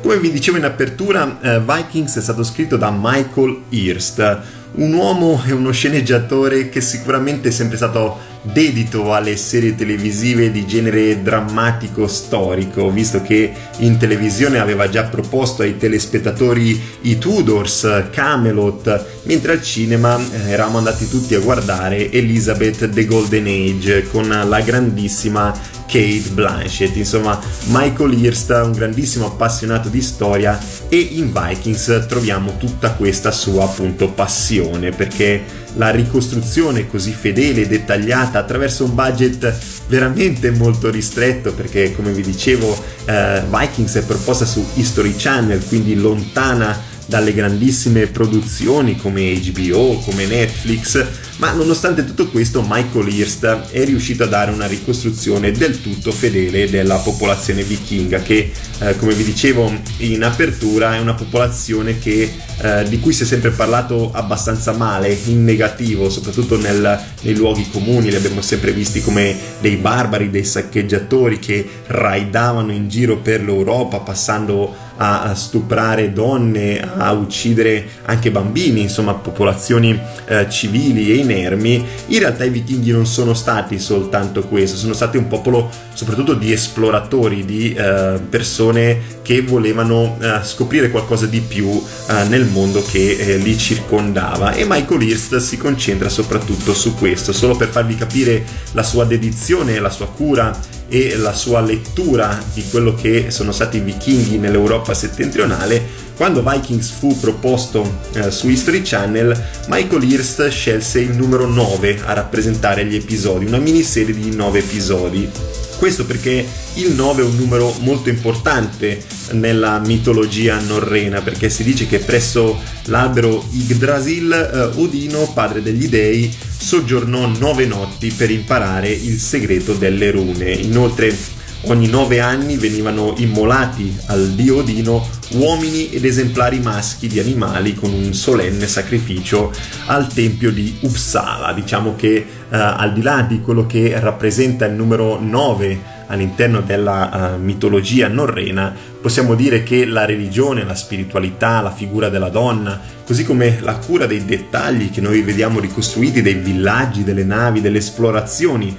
Come 0.03 0.18
vi 0.18 0.31
dicevo 0.31 0.59
in 0.59 0.64
apertura, 0.64 1.38
eh, 1.40 1.61
Vikings 1.61 2.18
è 2.18 2.20
stato 2.20 2.44
scritto 2.44 2.77
da 2.77 2.94
Michael 2.94 3.62
Hirst, 3.70 4.40
un 4.72 4.92
uomo 4.92 5.42
e 5.46 5.53
uno 5.53 5.70
sceneggiatore 5.70 6.68
che 6.68 6.83
sicuramente 6.83 7.49
è 7.49 7.53
sempre 7.53 7.79
stato 7.79 8.18
dedito 8.52 9.14
alle 9.14 9.37
serie 9.37 9.74
televisive 9.74 10.50
di 10.50 10.66
genere 10.66 11.22
drammatico 11.22 12.06
storico, 12.06 12.90
visto 12.90 13.22
che 13.22 13.52
in 13.78 13.96
televisione 13.96 14.59
aveva 14.59 14.88
già 14.88 15.04
proposto 15.04 15.62
ai 15.62 15.76
telespettatori 15.76 16.80
i 17.02 17.18
Tudors, 17.18 18.04
Camelot, 18.11 19.04
mentre 19.24 19.52
al 19.52 19.62
cinema 19.62 20.18
eh, 20.18 20.50
eravamo 20.50 20.78
andati 20.78 21.09
tutti 21.09 21.35
a 21.35 21.40
guardare 21.40 22.11
Elizabeth 22.11 22.88
The 22.88 23.04
Golden 23.04 23.46
Age 23.46 24.09
con 24.09 24.28
la 24.28 24.61
grandissima 24.61 25.52
Kate 25.87 26.30
Blanchett. 26.32 26.96
Insomma, 26.96 27.40
Michael 27.66 28.12
Hirst, 28.12 28.50
un 28.50 28.72
grandissimo 28.72 29.26
appassionato 29.26 29.88
di 29.88 30.02
storia 30.02 30.59
e 30.88 30.98
in 30.98 31.32
Vikings 31.32 32.06
troviamo 32.09 32.56
tutta 32.59 32.92
questa 32.92 33.30
sua 33.30 33.64
appunto 33.64 34.09
passione 34.09 34.90
perché 34.90 35.64
la 35.77 35.91
ricostruzione 35.91 36.89
così 36.89 37.12
fedele 37.12 37.62
e 37.62 37.67
dettagliata 37.67 38.39
attraverso 38.39 38.85
un 38.85 38.95
budget 38.95 39.55
veramente 39.89 40.51
molto 40.51 40.91
ristretto 40.91 41.53
perché 41.53 41.95
come 41.95 42.12
vi 42.12 42.23
dicevo 42.23 42.77
eh, 43.05 43.43
Vikings 43.49 43.95
è 43.97 44.05
proposta 44.05 44.45
su 44.45 44.65
History 44.75 45.15
Channel 45.17 45.65
quindi 45.67 45.95
lontana 45.95 46.95
dalle 47.07 47.33
grandissime 47.33 48.07
produzioni 48.07 48.97
come 48.97 49.35
HBO, 49.40 49.99
come 50.05 50.27
Netflix, 50.27 51.05
ma 51.37 51.53
nonostante 51.53 52.05
tutto 52.05 52.29
questo 52.29 52.64
Michael 52.66 53.09
Hirst 53.09 53.45
è 53.71 53.85
riuscito 53.85 54.25
a 54.25 54.27
dare 54.27 54.51
una 54.51 54.66
ricostruzione 54.66 55.53
del 55.53 55.81
tutto 55.81 56.11
fedele 56.11 56.69
della 56.69 56.97
popolazione 56.97 57.62
vichinga 57.62 58.21
che 58.23 58.51
eh, 58.79 58.97
come 58.97 59.14
vi 59.14 59.25
dicevo 59.25 59.73
in 59.99 60.23
apertura 60.23 60.95
è 60.95 60.99
una 60.99 61.14
popolazione 61.14 61.99
che, 61.99 62.33
eh, 62.59 62.85
di 62.88 63.01
cui 63.01 63.12
si 63.12 63.23
è 63.23 63.27
sempre 63.27 63.51
parlato 63.51 64.11
abbastanza 64.12 64.73
male, 64.73 65.16
in 65.27 65.45
negativo, 65.45 66.11
soprattutto 66.11 66.59
nel, 66.59 67.01
nei 67.23 67.35
luoghi 67.35 67.69
comuni, 67.71 68.11
li 68.11 68.16
abbiamo 68.16 68.40
sempre 68.40 68.73
visti 68.73 69.01
come 69.01 69.37
dei 69.61 69.77
barbari, 69.77 70.31
dei 70.31 70.45
saccheggiatori 70.45 71.38
che 71.38 71.66
raidavano 71.87 72.73
in 72.73 72.88
giro 72.88 73.19
per 73.19 73.42
l'Europa 73.42 73.99
passando 74.01 74.85
a 74.96 75.35
stuprare 75.35 76.12
donne, 76.12 76.80
a 76.80 77.12
uccidere 77.12 77.87
anche 78.06 78.30
bambini, 78.30 78.82
insomma 78.82 79.14
popolazioni 79.14 79.98
eh, 80.26 80.48
civili 80.48 81.11
e 81.11 81.16
inermi, 81.16 81.85
in 82.06 82.18
realtà 82.18 82.44
i 82.44 82.50
vichinghi 82.50 82.90
non 82.90 83.06
sono 83.06 83.35
stati 83.35 83.78
soltanto 83.78 84.42
questo, 84.42 84.76
sono 84.76 84.94
stati 84.94 85.16
un 85.16 85.28
popolo 85.28 85.70
soprattutto 85.92 86.35
di 86.35 86.52
esploratori, 86.52 87.44
di 87.44 87.74
eh, 87.74 88.20
persone 88.28 89.14
che 89.22 89.42
volevano 89.42 90.16
eh, 90.20 90.40
scoprire 90.42 90.90
qualcosa 90.90 91.26
di 91.26 91.40
più 91.40 91.68
eh, 91.70 92.24
nel 92.28 92.44
mondo 92.44 92.82
che 92.82 93.16
eh, 93.16 93.37
li 93.37 93.56
circondava. 93.59 94.52
E 94.52 94.64
Michael 94.66 95.02
Hirst 95.02 95.37
si 95.38 95.56
concentra 95.56 96.09
soprattutto 96.09 96.74
su 96.74 96.94
questo, 96.94 97.32
solo 97.32 97.56
per 97.56 97.68
farvi 97.68 97.94
capire 97.94 98.44
la 98.72 98.82
sua 98.82 99.04
dedizione, 99.04 99.78
la 99.78 99.90
sua 99.90 100.09
cura 100.09 100.74
e 100.88 101.16
la 101.16 101.33
sua 101.33 101.61
lettura 101.61 102.42
di 102.53 102.64
quello 102.70 102.94
che 102.94 103.31
sono 103.31 103.53
stati 103.53 103.79
i 103.79 103.81
vichinghi 103.81 104.38
nell'Europa 104.38 104.94
settentrionale, 104.94 106.05
quando 106.16 106.42
Vikings 106.42 106.90
fu 106.90 107.18
proposto 107.18 107.99
eh, 108.14 108.31
su 108.31 108.49
History 108.49 108.83
Channel, 108.83 109.44
Michael 109.68 110.03
Hirst 110.03 110.49
scelse 110.49 111.01
il 111.01 111.14
numero 111.14 111.46
9 111.46 112.01
a 112.05 112.14
rappresentare 112.14 112.87
gli 112.87 112.94
episodi, 112.94 113.44
una 113.44 113.59
miniserie 113.59 114.14
di 114.14 114.35
9 114.35 114.59
episodi. 114.59 115.31
Questo 115.79 116.07
perché 116.07 116.45
il 116.75 116.93
9 116.93 117.23
è 117.23 117.25
un 117.25 117.37
numero 117.37 117.75
molto 117.81 118.09
importante 118.09 119.05
nella 119.33 119.79
mitologia 119.79 120.59
norrena, 120.61 121.21
perché 121.21 121.51
si 121.51 121.65
dice 121.65 121.87
che 121.87 121.99
presso 121.99 122.59
l'albero 122.85 123.47
Yggdrasil 123.53 124.33
eh, 124.33 124.81
Odino, 124.81 125.31
padre 125.33 125.62
degli 125.62 125.89
dei, 125.89 126.35
soggiornò 126.57 127.27
nove 127.27 127.67
notti 127.67 128.11
per 128.11 128.31
imparare 128.31 128.89
il 128.89 129.19
segreto 129.19 129.75
delle 129.75 130.11
rune. 130.11 130.51
Inoltre 130.51 131.15
ogni 131.62 131.88
nove 131.88 132.21
anni 132.21 132.57
venivano 132.57 133.14
immolati 133.16 133.97
al 134.07 134.29
dio 134.31 134.59
Odino 134.59 135.07
uomini 135.31 135.90
ed 135.90 136.05
esemplari 136.05 136.61
maschi 136.61 137.09
di 137.09 137.19
animali 137.19 137.75
con 137.75 137.92
un 137.92 138.14
solenne 138.14 138.66
sacrificio 138.66 139.53
al 139.87 140.07
tempio 140.12 140.53
di 140.53 140.77
Uppsala. 140.81 141.53
Diciamo 141.53 141.95
che 141.97 142.14
eh, 142.14 142.27
al 142.49 142.92
di 142.92 143.03
là 143.03 143.23
di 143.23 143.40
quello 143.40 143.66
che 143.66 143.99
rappresenta 143.99 144.66
il 144.66 144.75
numero 144.75 145.19
9 145.21 145.95
all'interno 146.09 146.61
della 146.61 147.35
uh, 147.35 147.40
mitologia 147.42 148.09
norrena, 148.09 148.73
possiamo 149.01 149.35
dire 149.35 149.62
che 149.62 149.85
la 149.85 150.05
religione, 150.05 150.64
la 150.64 150.75
spiritualità, 150.75 151.61
la 151.61 151.73
figura 151.73 152.09
della 152.09 152.29
donna, 152.29 152.81
così 153.05 153.25
come 153.25 153.59
la 153.61 153.75
cura 153.75 154.07
dei 154.07 154.25
dettagli 154.25 154.90
che 154.90 155.01
noi 155.01 155.23
vediamo 155.23 155.59
ricostruiti 155.59 156.23
dei 156.23 156.35
villaggi, 156.35 157.03
delle 157.03 157.25
navi, 157.25 157.61
delle 157.61 157.79
esplorazioni 157.79 158.77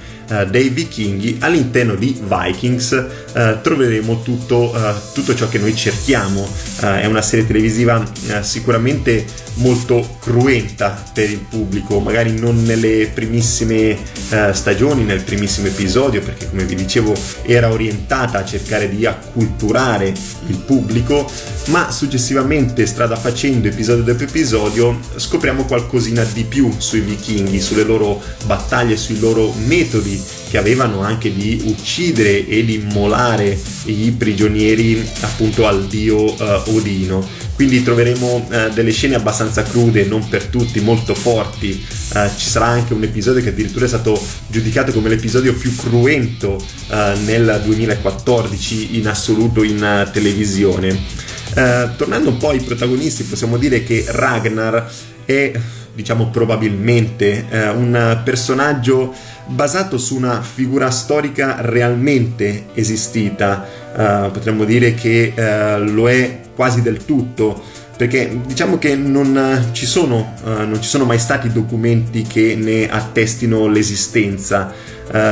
dei 0.50 0.70
vichinghi, 0.70 1.38
all'interno 1.40 1.96
di 1.96 2.20
Vikings 2.22 3.06
uh, 3.34 3.62
troveremo 3.62 4.22
tutto, 4.22 4.74
tutto, 5.14 5.36
ciò 5.36 5.48
che 5.48 5.58
noi 5.58 5.76
cerchiamo. 5.76 6.48
è 6.80 7.06
una 7.06 7.22
serie 7.22 7.46
televisiva 7.46 8.04
sicuramente 8.42 9.26
molto 9.56 10.18
cruenta 10.20 11.04
per 11.14 11.30
il 11.30 11.40
pubblico, 11.40 12.00
magari 12.00 12.38
non 12.38 12.64
nelle 12.64 13.10
primissime 13.14 13.98
stagioni, 14.52 15.04
nel 15.04 15.24
primissimo 15.24 15.68
episodio, 15.68 16.22
perché 16.22 16.50
come 16.50 16.66
vi 16.66 16.76
dicevo 16.76 17.16
era 17.44 17.72
orientata 17.72 18.40
a 18.40 18.46
cercare 18.46 18.90
di 18.90 19.06
acculturare 19.06 20.14
il 20.48 20.58
pubblico, 20.58 21.30
ma 21.68 21.92
successivamente, 21.92 22.86
strada 22.86 23.16
facendo, 23.16 23.68
episodio 23.68 24.04
dopo 24.04 24.24
episodio, 24.24 25.00
scopriamo 25.16 25.66
qualcosina 25.66 26.24
di 26.24 26.44
più 26.44 26.72
sui 26.78 27.02
vichinghi, 27.02 27.60
sulle 27.60 27.84
loro 27.84 28.22
battaglie, 28.46 28.96
sui 28.96 29.20
loro 29.20 29.54
metodi 29.66 30.17
che 30.50 30.58
avevano 30.58 31.02
anche 31.02 31.34
di 31.34 31.62
uccidere 31.66 32.48
e 32.48 32.64
di 32.64 32.76
immolare 32.76 33.58
i 33.86 34.14
prigionieri 34.18 35.04
appunto 35.22 35.68
al 35.68 35.88
dio 35.88 36.18
uh, 36.18 36.36
Odino 36.66 37.46
quindi 37.58 37.82
troveremo 37.82 38.50
eh, 38.52 38.70
delle 38.70 38.92
scene 38.92 39.16
abbastanza 39.16 39.64
crude, 39.64 40.06
non 40.06 40.30
per 40.30 40.46
tutti, 40.46 40.80
molto 40.80 41.16
forti. 41.16 41.84
Eh, 42.14 42.30
ci 42.38 42.48
sarà 42.48 42.68
anche 42.68 42.94
un 42.94 43.02
episodio 43.02 43.42
che 43.42 43.50
addirittura 43.50 43.86
è 43.86 43.88
stato 43.88 44.24
giudicato 44.46 44.92
come 44.92 45.10
l'episodio 45.10 45.56
più 45.56 45.76
cruento 45.76 46.64
eh, 46.92 47.14
nel 47.26 47.60
2014 47.66 49.00
in 49.00 49.08
assoluto 49.08 49.64
in 49.64 49.82
uh, 49.82 50.12
televisione. 50.12 50.90
Eh, 51.56 51.90
tornando 51.98 52.30
un 52.30 52.38
po' 52.38 52.50
ai 52.50 52.60
protagonisti, 52.60 53.24
possiamo 53.24 53.58
dire 53.58 53.82
che 53.82 54.06
Ragnar 54.08 54.88
è, 55.26 55.52
diciamo, 55.96 56.30
probabilmente 56.30 57.48
eh, 57.50 57.70
un 57.70 58.22
personaggio 58.24 59.16
basato 59.48 59.98
su 59.98 60.16
una 60.16 60.42
figura 60.42 60.92
storica 60.92 61.58
realmente 61.60 62.68
esistita. 62.74 63.66
Uh, 63.96 64.32
potremmo 64.32 64.64
dire 64.64 64.94
che 64.94 65.34
uh, 65.36 65.84
lo 65.84 66.10
è 66.10 66.42
quasi 66.56 66.82
del 66.82 67.06
tutto, 67.06 67.62
perché 67.96 68.40
diciamo 68.46 68.78
che 68.78 68.96
non 68.96 69.70
ci, 69.72 69.86
sono, 69.86 70.34
uh, 70.44 70.50
non 70.68 70.82
ci 70.82 70.90
sono 70.90 71.06
mai 71.06 71.20
stati 71.20 71.52
documenti 71.52 72.24
che 72.24 72.56
ne 72.56 72.90
attestino 72.90 73.68
l'esistenza. 73.68 74.74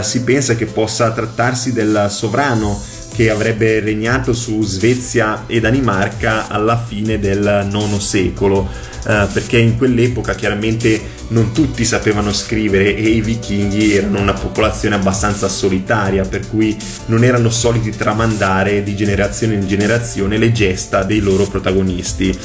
si 0.02 0.24
pensa 0.24 0.56
che 0.56 0.68
possa 0.68 1.12
trattarsi 1.12 1.74
del 1.74 2.08
sovrano 2.10 2.82
che 3.14 3.30
avrebbe 3.30 3.82
regnato 3.82 4.34
su 4.34 4.64
Svezia 4.64 5.44
e 5.48 5.60
Danimarca 5.60 6.48
alla 6.48 6.82
fine 6.82 7.20
del 7.20 7.68
IX 7.70 7.98
secolo, 7.98 8.68
perché 9.04 9.58
in 9.60 9.78
quell'epoca 9.78 10.34
chiaramente 10.34 11.15
non 11.30 11.52
tutti 11.54 11.84
sapevano 11.86 12.32
scrivere 12.34 12.96
e 12.96 13.10
i 13.10 13.22
vichinghi 13.22 13.94
erano 13.96 14.20
una 14.20 14.34
popolazione 14.34 14.96
abbastanza 14.96 15.48
solitaria, 15.48 16.24
per 16.24 16.48
cui 16.48 16.76
non 17.08 17.24
erano 17.24 17.50
soliti 17.50 17.92
tramandare 17.92 18.84
di 18.84 18.96
generazione 18.96 19.56
in 19.56 19.68
generazione 19.68 20.38
le 20.38 20.52
gesta 20.52 21.04
dei 21.04 21.20
loro 21.20 21.46
protagonisti. 21.46 22.38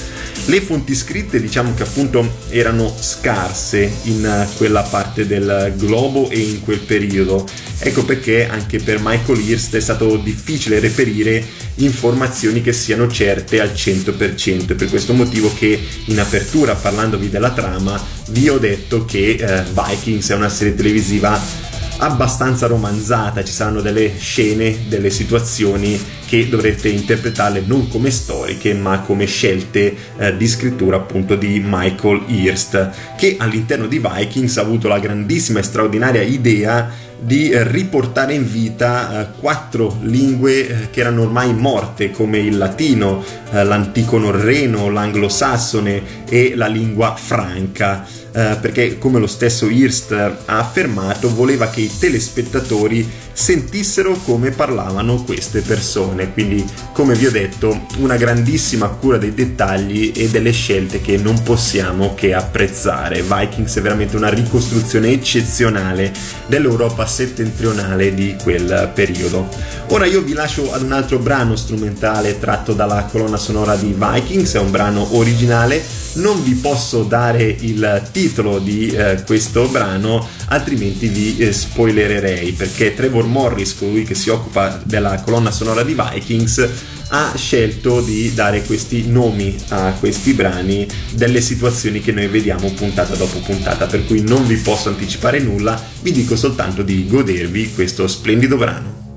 Le 0.47 0.61
fonti 0.63 0.95
scritte 0.95 1.41
diciamo 1.41 1.75
che 1.75 1.83
appunto 1.83 2.39
erano 2.49 2.95
scarse 2.99 3.91
in 4.05 4.47
quella 4.57 4.83
parte 4.83 5.27
del 5.27 5.75
globo 5.77 6.31
e 6.31 6.39
in 6.39 6.61
quel 6.63 6.81
periodo. 6.81 7.47
Ecco 7.79 8.05
perché 8.05 8.49
anche 8.49 8.79
per 8.79 8.99
Michael 9.01 9.41
Hirst 9.41 9.77
è 9.77 9.81
stato 9.81 10.17
difficile 10.17 10.81
reperire 10.81 11.43
informazioni 11.77 12.61
che 12.61 12.73
siano 12.73 13.09
certe 13.09 13.61
al 13.61 13.71
100%. 13.71 14.77
Per 14.77 14.89
questo 14.89 15.15
motivo 15.15 15.53
che 15.57 15.81
in 16.07 16.21
apertura 16.21 16.75
parlandovi 16.75 17.31
della 17.31 17.53
trama 17.53 18.03
vi 18.31 18.49
ho 18.49 18.59
detto 18.59 18.70
che 19.07 19.37
eh, 19.39 19.63
Vikings 19.73 20.31
è 20.31 20.35
una 20.35 20.49
serie 20.49 20.75
televisiva 20.75 21.69
abbastanza 21.99 22.67
romanzata, 22.67 23.45
ci 23.45 23.53
saranno 23.53 23.81
delle 23.81 24.13
scene, 24.19 24.89
delle 24.89 25.11
situazioni 25.11 26.01
che 26.27 26.49
dovrete 26.49 26.89
interpretarle 26.89 27.63
non 27.67 27.89
come 27.89 28.11
storiche 28.11 28.73
ma 28.75 29.01
come 29.01 29.27
scelte 29.27 29.95
eh, 30.17 30.37
di 30.37 30.47
scrittura 30.47 30.97
appunto 30.97 31.35
di 31.35 31.63
Michael 31.65 32.23
Hirst 32.27 32.91
che 33.17 33.37
all'interno 33.39 33.87
di 33.87 33.99
Vikings 33.99 34.57
ha 34.57 34.63
avuto 34.63 34.89
la 34.89 34.99
grandissima 34.99 35.59
e 35.59 35.63
straordinaria 35.63 36.23
idea 36.23 37.09
di 37.23 37.51
riportare 37.53 38.33
in 38.33 38.51
vita 38.51 39.21
eh, 39.21 39.39
quattro 39.39 39.99
lingue 40.03 40.67
eh, 40.67 40.91
che 40.91 41.01
erano 41.01 41.23
ormai 41.23 41.53
morte 41.53 42.11
come 42.11 42.39
il 42.39 42.57
latino, 42.57 43.23
eh, 43.51 43.63
l'antico 43.63 44.19
norreno, 44.19 44.89
l'anglosassone 44.89 46.25
e 46.27 46.55
la 46.57 46.67
lingua 46.67 47.15
franca. 47.17 48.07
Eh, 48.33 48.59
perché 48.61 48.97
come 48.99 49.19
lo 49.19 49.27
stesso 49.27 49.69
Hirst 49.69 50.13
ha 50.13 50.59
affermato 50.59 51.35
voleva 51.35 51.69
che 51.69 51.81
i 51.81 51.91
telespettatori 51.99 53.09
sentissero 53.33 54.13
come 54.25 54.51
parlavano 54.51 55.23
queste 55.25 55.61
persone. 55.61 56.33
Quindi 56.33 56.65
come 56.93 57.15
vi 57.15 57.27
ho 57.27 57.31
detto 57.31 57.87
una 57.99 58.17
grandissima 58.17 58.89
cura 58.89 59.17
dei 59.17 59.35
dettagli 59.35 60.13
e 60.15 60.29
delle 60.29 60.53
scelte 60.53 61.01
che 61.01 61.17
non 61.17 61.43
possiamo 61.43 62.15
che 62.15 62.35
apprezzare. 62.35 63.23
Vikings 63.23 63.77
è 63.77 63.81
veramente 63.81 64.17
una 64.17 64.31
ricostruzione 64.31 65.11
eccezionale 65.11 66.13
dell'Europa 66.47 67.07
settentrionale 67.07 68.15
di 68.15 68.37
quel 68.43 68.91
periodo. 68.95 69.49
Ora 69.89 70.07
io 70.07 70.23
vi 70.23 70.33
lascio 70.33 70.73
ad 70.73 70.83
un 70.83 70.93
altro 70.93 71.19
brano 71.19 71.57
strumentale 71.57 72.39
tratto 72.39 72.73
dalla 72.73 73.09
colonna 73.11 73.37
sonora 73.37 73.77
di 73.77 73.95
Vikings. 73.97 74.55
È 74.55 74.59
un 74.59 74.71
brano 74.71 75.17
originale. 75.17 75.83
Non 76.13 76.43
vi 76.43 76.55
posso 76.55 77.05
dare 77.05 77.45
il 77.45 78.03
titolo 78.11 78.59
di 78.59 78.91
eh, 78.91 79.23
questo 79.25 79.69
brano, 79.69 80.27
altrimenti 80.49 81.07
vi 81.07 81.39
eh, 81.39 81.53
spoilererei, 81.53 82.51
perché 82.51 82.95
Trevor 82.95 83.27
Morris, 83.31 83.77
colui 83.77 84.05
che 84.05 84.15
si 84.15 84.29
occupa 84.29 84.81
della 84.85 85.21
colonna 85.23 85.51
sonora 85.51 85.83
di 85.83 85.95
Vikings, 85.95 86.69
ha 87.09 87.33
scelto 87.35 88.01
di 88.01 88.33
dare 88.35 88.63
questi 88.63 89.09
nomi 89.09 89.57
a 89.69 89.93
questi 89.99 90.33
brani 90.33 90.87
delle 91.13 91.41
situazioni 91.41 92.01
che 92.01 92.13
noi 92.13 92.29
vediamo 92.29 92.71
puntata 92.73 93.15
dopo 93.17 93.39
puntata, 93.39 93.87
per 93.87 94.05
cui 94.05 94.23
non 94.23 94.47
vi 94.47 94.57
posso 94.57 94.89
anticipare 94.89 95.41
nulla, 95.41 95.81
vi 96.03 96.13
dico 96.13 96.37
soltanto 96.37 96.83
di 96.83 97.07
godervi 97.09 97.73
questo 97.73 98.07
splendido 98.07 98.57
brano. 98.57 99.10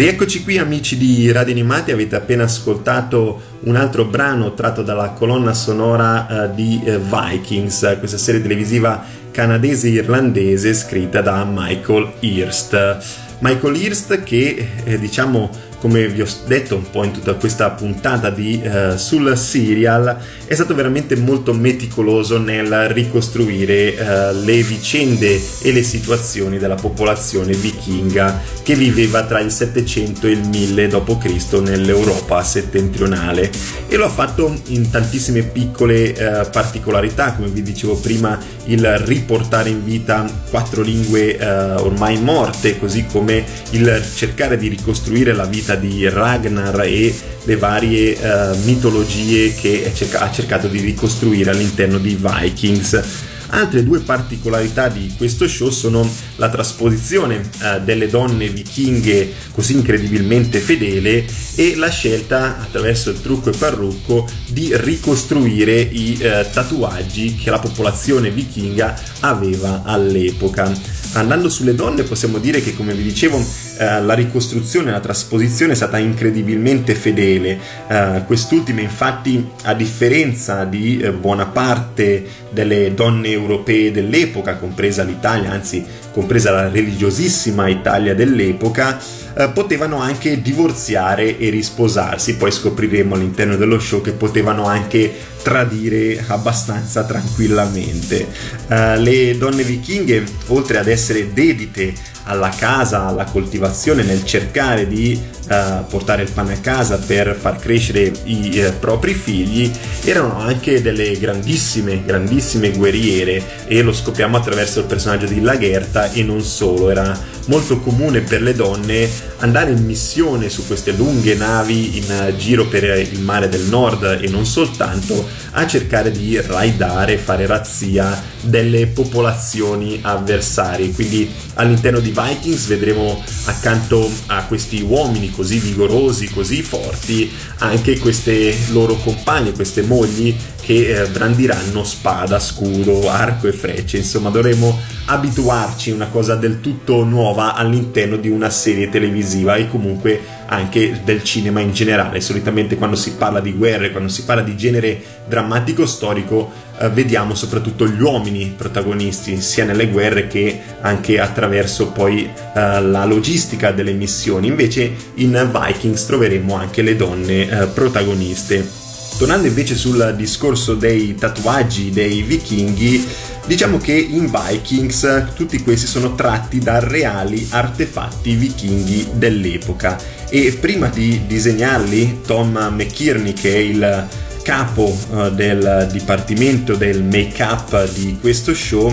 Rieccoci 0.00 0.42
qui 0.44 0.56
amici 0.56 0.96
di 0.96 1.30
Radio 1.30 1.52
Animati, 1.52 1.90
avete 1.90 2.16
appena 2.16 2.44
ascoltato 2.44 3.58
un 3.64 3.76
altro 3.76 4.06
brano 4.06 4.54
tratto 4.54 4.80
dalla 4.80 5.10
colonna 5.10 5.52
sonora 5.52 6.26
uh, 6.26 6.54
di 6.54 6.80
uh, 6.82 6.98
Vikings, 6.98 7.96
questa 7.98 8.16
serie 8.16 8.40
televisiva 8.40 9.04
canadese-irlandese 9.30 10.72
scritta 10.72 11.20
da 11.20 11.46
Michael 11.46 12.12
Hirst. 12.20 12.96
Michael 13.40 13.76
Hirst 13.76 14.22
che 14.22 14.68
eh, 14.84 14.98
diciamo 14.98 15.50
come 15.80 16.06
vi 16.08 16.20
ho 16.20 16.26
detto 16.46 16.76
un 16.76 16.88
po' 16.90 17.04
in 17.04 17.12
tutta 17.12 17.34
questa 17.34 17.70
puntata 17.70 18.28
di, 18.28 18.60
uh, 18.62 18.96
sul 18.96 19.36
serial, 19.36 20.16
è 20.44 20.54
stato 20.54 20.74
veramente 20.74 21.16
molto 21.16 21.54
meticoloso 21.54 22.38
nel 22.38 22.88
ricostruire 22.88 23.94
uh, 23.94 24.44
le 24.44 24.62
vicende 24.62 25.40
e 25.62 25.72
le 25.72 25.82
situazioni 25.82 26.58
della 26.58 26.74
popolazione 26.74 27.54
vichinga 27.54 28.40
che 28.62 28.74
viveva 28.74 29.24
tra 29.24 29.40
il 29.40 29.50
700 29.50 30.26
e 30.26 30.30
il 30.30 30.46
1000 30.48 30.86
d.C. 30.86 31.52
nell'Europa 31.60 32.42
settentrionale 32.42 33.50
e 33.88 33.96
lo 33.96 34.04
ha 34.04 34.10
fatto 34.10 34.54
in 34.66 34.90
tantissime 34.90 35.42
piccole 35.42 36.10
uh, 36.10 36.50
particolarità, 36.50 37.32
come 37.32 37.48
vi 37.48 37.62
dicevo 37.62 37.94
prima, 37.96 38.38
il 38.66 38.86
riportare 38.98 39.70
in 39.70 39.82
vita 39.82 40.24
quattro 40.50 40.82
lingue 40.82 41.38
ormai 41.40 42.20
morte, 42.20 42.78
così 42.78 43.06
come 43.06 43.44
il 43.70 44.02
cercare 44.14 44.56
di 44.56 44.68
ricostruire 44.68 45.32
la 45.32 45.46
vita 45.46 45.69
di 45.76 46.08
Ragnar 46.08 46.80
e 46.82 47.14
le 47.44 47.56
varie 47.56 48.16
uh, 48.20 48.56
mitologie 48.64 49.54
che 49.54 49.92
ha 50.12 50.30
cercato 50.30 50.68
di 50.68 50.80
ricostruire 50.80 51.50
all'interno 51.50 51.98
di 51.98 52.18
Vikings. 52.20 53.28
Altre 53.52 53.82
due 53.82 53.98
particolarità 53.98 54.88
di 54.88 55.12
questo 55.16 55.48
show 55.48 55.70
sono 55.70 56.08
la 56.36 56.48
trasposizione 56.48 57.50
eh, 57.62 57.80
delle 57.80 58.08
donne 58.08 58.48
vichinghe 58.48 59.32
così 59.52 59.74
incredibilmente 59.74 60.60
fedele 60.60 61.24
e 61.56 61.74
la 61.74 61.90
scelta 61.90 62.60
attraverso 62.60 63.10
il 63.10 63.20
trucco 63.20 63.50
e 63.50 63.56
parrucco 63.56 64.28
di 64.46 64.70
ricostruire 64.76 65.80
i 65.80 66.16
eh, 66.20 66.46
tatuaggi 66.52 67.34
che 67.34 67.50
la 67.50 67.58
popolazione 67.58 68.30
vichinga 68.30 68.96
aveva 69.20 69.82
all'epoca. 69.84 70.72
Andando 71.12 71.48
sulle 71.48 71.74
donne 71.74 72.04
possiamo 72.04 72.38
dire 72.38 72.60
che 72.60 72.74
come 72.74 72.94
vi 72.94 73.02
dicevo 73.02 73.44
eh, 73.78 74.00
la 74.00 74.14
ricostruzione, 74.14 74.92
la 74.92 75.00
trasposizione 75.00 75.72
è 75.72 75.74
stata 75.74 75.98
incredibilmente 75.98 76.94
fedele. 76.94 77.58
Eh, 77.88 78.22
quest'ultima 78.26 78.80
infatti 78.80 79.44
a 79.64 79.74
differenza 79.74 80.64
di 80.64 81.00
eh, 81.00 81.10
buona 81.10 81.46
parte 81.46 82.24
delle 82.50 82.94
donne 82.94 83.28
europee 83.28 83.90
dell'epoca, 83.90 84.54
compresa 84.54 85.02
l'Italia, 85.02 85.50
anzi 85.50 85.84
compresa 86.12 86.52
la 86.52 86.68
religiosissima 86.68 87.68
Italia 87.68 88.14
dell'epoca, 88.14 88.98
eh, 89.34 89.48
potevano 89.48 89.98
anche 89.98 90.40
divorziare 90.42 91.38
e 91.38 91.50
risposarsi. 91.50 92.36
Poi 92.36 92.50
scopriremo 92.50 93.14
all'interno 93.14 93.56
dello 93.56 93.78
show 93.78 94.00
che 94.00 94.12
potevano 94.12 94.66
anche 94.66 95.12
tradire 95.42 96.22
abbastanza 96.26 97.04
tranquillamente. 97.04 98.26
Uh, 98.68 99.00
le 99.00 99.36
donne 99.36 99.62
vichinghe, 99.62 100.24
oltre 100.48 100.78
ad 100.78 100.86
essere 100.86 101.32
dedite 101.32 101.92
alla 102.24 102.50
casa, 102.50 103.06
alla 103.06 103.24
coltivazione, 103.24 104.02
nel 104.02 104.24
cercare 104.24 104.86
di 104.86 105.18
uh, 105.48 105.86
portare 105.88 106.22
il 106.22 106.30
pane 106.30 106.54
a 106.54 106.58
casa 106.58 106.98
per 106.98 107.36
far 107.38 107.58
crescere 107.58 108.12
i 108.24 108.62
uh, 108.64 108.78
propri 108.78 109.14
figli, 109.14 109.70
erano 110.04 110.38
anche 110.38 110.82
delle 110.82 111.18
grandissime, 111.18 112.04
grandissime 112.04 112.70
guerriere 112.70 113.66
e 113.66 113.82
lo 113.82 113.92
scopriamo 113.92 114.36
attraverso 114.36 114.80
il 114.80 114.86
personaggio 114.86 115.26
di 115.26 115.40
Lagerta 115.40 116.12
e 116.12 116.22
non 116.22 116.42
solo, 116.42 116.90
era 116.90 117.29
molto 117.46 117.80
comune 117.80 118.20
per 118.20 118.42
le 118.42 118.54
donne 118.54 119.08
andare 119.38 119.70
in 119.72 119.84
missione 119.84 120.48
su 120.48 120.66
queste 120.66 120.92
lunghe 120.92 121.34
navi 121.34 121.98
in 121.98 122.34
giro 122.36 122.66
per 122.66 122.84
il 122.98 123.20
mare 123.20 123.48
del 123.48 123.62
nord 123.62 124.18
e 124.20 124.28
non 124.28 124.44
soltanto 124.44 125.26
a 125.52 125.66
cercare 125.66 126.10
di 126.10 126.40
raidare, 126.40 127.18
fare 127.18 127.46
razzia 127.46 128.22
delle 128.42 128.86
popolazioni 128.86 129.98
avversarie. 130.02 130.92
Quindi 130.92 131.28
all'interno 131.54 132.00
di 132.00 132.14
Vikings 132.14 132.66
vedremo 132.66 133.22
accanto 133.44 134.10
a 134.26 134.44
questi 134.44 134.82
uomini 134.82 135.30
così 135.30 135.58
vigorosi, 135.58 136.28
così 136.30 136.62
forti, 136.62 137.30
anche 137.58 137.98
queste 137.98 138.56
loro 138.70 138.94
compagne, 138.96 139.52
queste 139.52 139.82
mogli 139.82 140.36
che 140.60 141.02
eh, 141.02 141.08
brandiranno 141.08 141.84
spada, 141.84 142.38
scudo, 142.38 143.10
arco 143.10 143.48
e 143.48 143.52
frecce. 143.52 143.96
Insomma, 143.96 144.30
dovremo 144.30 144.78
abituarci 145.06 145.90
a 145.90 145.94
una 145.94 146.06
cosa 146.06 146.36
del 146.36 146.60
tutto 146.60 147.02
nuova 147.04 147.54
all'interno 147.54 148.16
di 148.16 148.28
una 148.28 148.50
serie 148.50 148.88
televisiva 148.88 149.56
e 149.56 149.68
comunque 149.68 150.20
anche 150.46 151.00
del 151.04 151.24
cinema 151.24 151.60
in 151.60 151.72
generale. 151.72 152.20
Solitamente 152.20 152.76
quando 152.76 152.96
si 152.96 153.12
parla 153.12 153.40
di 153.40 153.52
guerre, 153.52 153.90
quando 153.90 154.08
si 154.08 154.24
parla 154.24 154.42
di 154.42 154.56
genere 154.56 155.02
drammatico 155.26 155.86
storico, 155.86 156.50
eh, 156.78 156.88
vediamo 156.88 157.34
soprattutto 157.34 157.86
gli 157.86 158.00
uomini 158.00 158.54
protagonisti, 158.56 159.40
sia 159.40 159.64
nelle 159.64 159.88
guerre 159.88 160.26
che 160.26 160.60
anche 160.80 161.20
attraverso 161.20 161.90
poi 161.90 162.24
eh, 162.24 162.80
la 162.80 163.04
logistica 163.04 163.70
delle 163.70 163.92
missioni. 163.92 164.46
Invece 164.48 164.92
in 165.14 165.50
Vikings 165.52 166.06
troveremo 166.06 166.54
anche 166.54 166.82
le 166.82 166.96
donne 166.96 167.48
eh, 167.48 167.66
protagoniste. 167.66 168.79
Tornando 169.20 169.48
invece 169.48 169.74
sul 169.74 170.14
discorso 170.16 170.72
dei 170.72 171.14
tatuaggi 171.14 171.90
dei 171.90 172.22
vichinghi, 172.22 173.06
diciamo 173.44 173.76
che 173.76 173.92
in 173.92 174.30
Vikings 174.30 175.26
tutti 175.34 175.62
questi 175.62 175.86
sono 175.86 176.14
tratti 176.14 176.58
da 176.58 176.78
reali 176.78 177.46
artefatti 177.50 178.34
vichinghi 178.34 179.08
dell'epoca. 179.12 179.98
E 180.30 180.56
prima 180.58 180.88
di 180.88 181.26
disegnarli 181.26 182.20
Tom 182.24 182.70
McKierney 182.72 183.34
che 183.34 183.54
è 183.54 183.58
il 183.58 184.08
capo 184.42 184.98
uh, 185.10 185.28
del 185.28 185.86
dipartimento 185.92 186.74
del 186.74 187.02
make-up 187.02 187.92
di 187.92 188.16
questo 188.18 188.54
show 188.54 188.88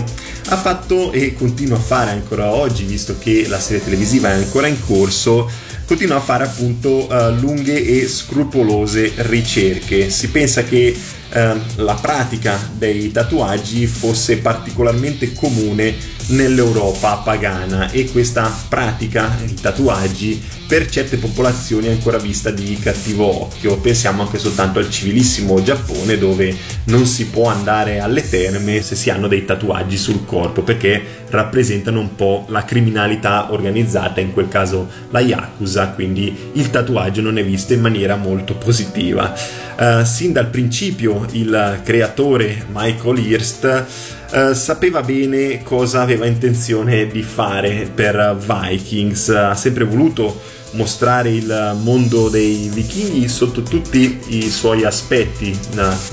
ha 0.48 0.56
fatto 0.58 1.10
e 1.10 1.32
continua 1.32 1.78
a 1.78 1.80
fare 1.80 2.10
ancora 2.10 2.52
oggi 2.52 2.84
visto 2.84 3.16
che 3.18 3.46
la 3.48 3.58
serie 3.58 3.82
televisiva 3.82 4.28
è 4.28 4.32
ancora 4.32 4.66
in 4.66 4.78
corso 4.84 5.50
continua 5.88 6.16
a 6.16 6.20
fare 6.20 6.44
appunto 6.44 7.10
uh, 7.10 7.30
lunghe 7.40 7.82
e 7.82 8.06
scrupolose 8.06 9.10
ricerche. 9.16 10.10
Si 10.10 10.28
pensa 10.28 10.62
che 10.62 10.94
uh, 10.94 11.38
la 11.76 11.94
pratica 11.94 12.60
dei 12.76 13.10
tatuaggi 13.10 13.86
fosse 13.86 14.36
particolarmente 14.36 15.32
comune 15.32 15.94
nell'Europa 16.28 17.16
pagana 17.16 17.90
e 17.90 18.10
questa 18.10 18.52
pratica 18.68 19.36
di 19.44 19.54
tatuaggi 19.54 20.42
per 20.68 20.86
certe 20.90 21.16
popolazioni 21.16 21.86
è 21.86 21.90
ancora 21.90 22.18
vista 22.18 22.50
di 22.50 22.78
cattivo 22.78 23.44
occhio. 23.44 23.78
Pensiamo 23.78 24.22
anche 24.22 24.38
soltanto 24.38 24.78
al 24.78 24.90
civilissimo 24.90 25.62
Giappone 25.62 26.18
dove 26.18 26.54
non 26.84 27.06
si 27.06 27.28
può 27.28 27.48
andare 27.48 28.00
alle 28.00 28.28
terme 28.28 28.82
se 28.82 28.94
si 28.94 29.08
hanno 29.08 29.28
dei 29.28 29.46
tatuaggi 29.46 29.96
sul 29.96 30.26
corpo 30.26 30.62
perché 30.62 31.02
rappresentano 31.30 32.00
un 32.00 32.14
po' 32.14 32.44
la 32.48 32.64
criminalità 32.64 33.50
organizzata, 33.50 34.20
in 34.20 34.34
quel 34.34 34.48
caso 34.48 34.88
la 35.10 35.20
Yakuza, 35.20 35.88
quindi 35.88 36.36
il 36.52 36.68
tatuaggio 36.68 37.22
non 37.22 37.38
è 37.38 37.44
visto 37.44 37.72
in 37.72 37.80
maniera 37.80 38.16
molto 38.16 38.54
positiva. 38.54 39.34
Uh, 39.78 40.04
sin 40.04 40.32
dal 40.32 40.48
principio 40.48 41.26
il 41.32 41.80
creatore 41.82 42.66
Michael 42.72 43.18
Hirst 43.18 43.86
Uh, 44.30 44.52
sapeva 44.52 45.00
bene 45.00 45.62
cosa 45.62 46.02
aveva 46.02 46.26
intenzione 46.26 47.06
di 47.06 47.22
fare 47.22 47.90
per 47.92 48.36
Vikings, 48.38 49.30
ha 49.30 49.54
sempre 49.54 49.84
voluto 49.84 50.38
mostrare 50.72 51.30
il 51.30 51.78
mondo 51.80 52.28
dei 52.28 52.68
vichinghi 52.70 53.26
sotto 53.26 53.62
tutti 53.62 54.18
i 54.26 54.50
suoi 54.50 54.84
aspetti, 54.84 55.58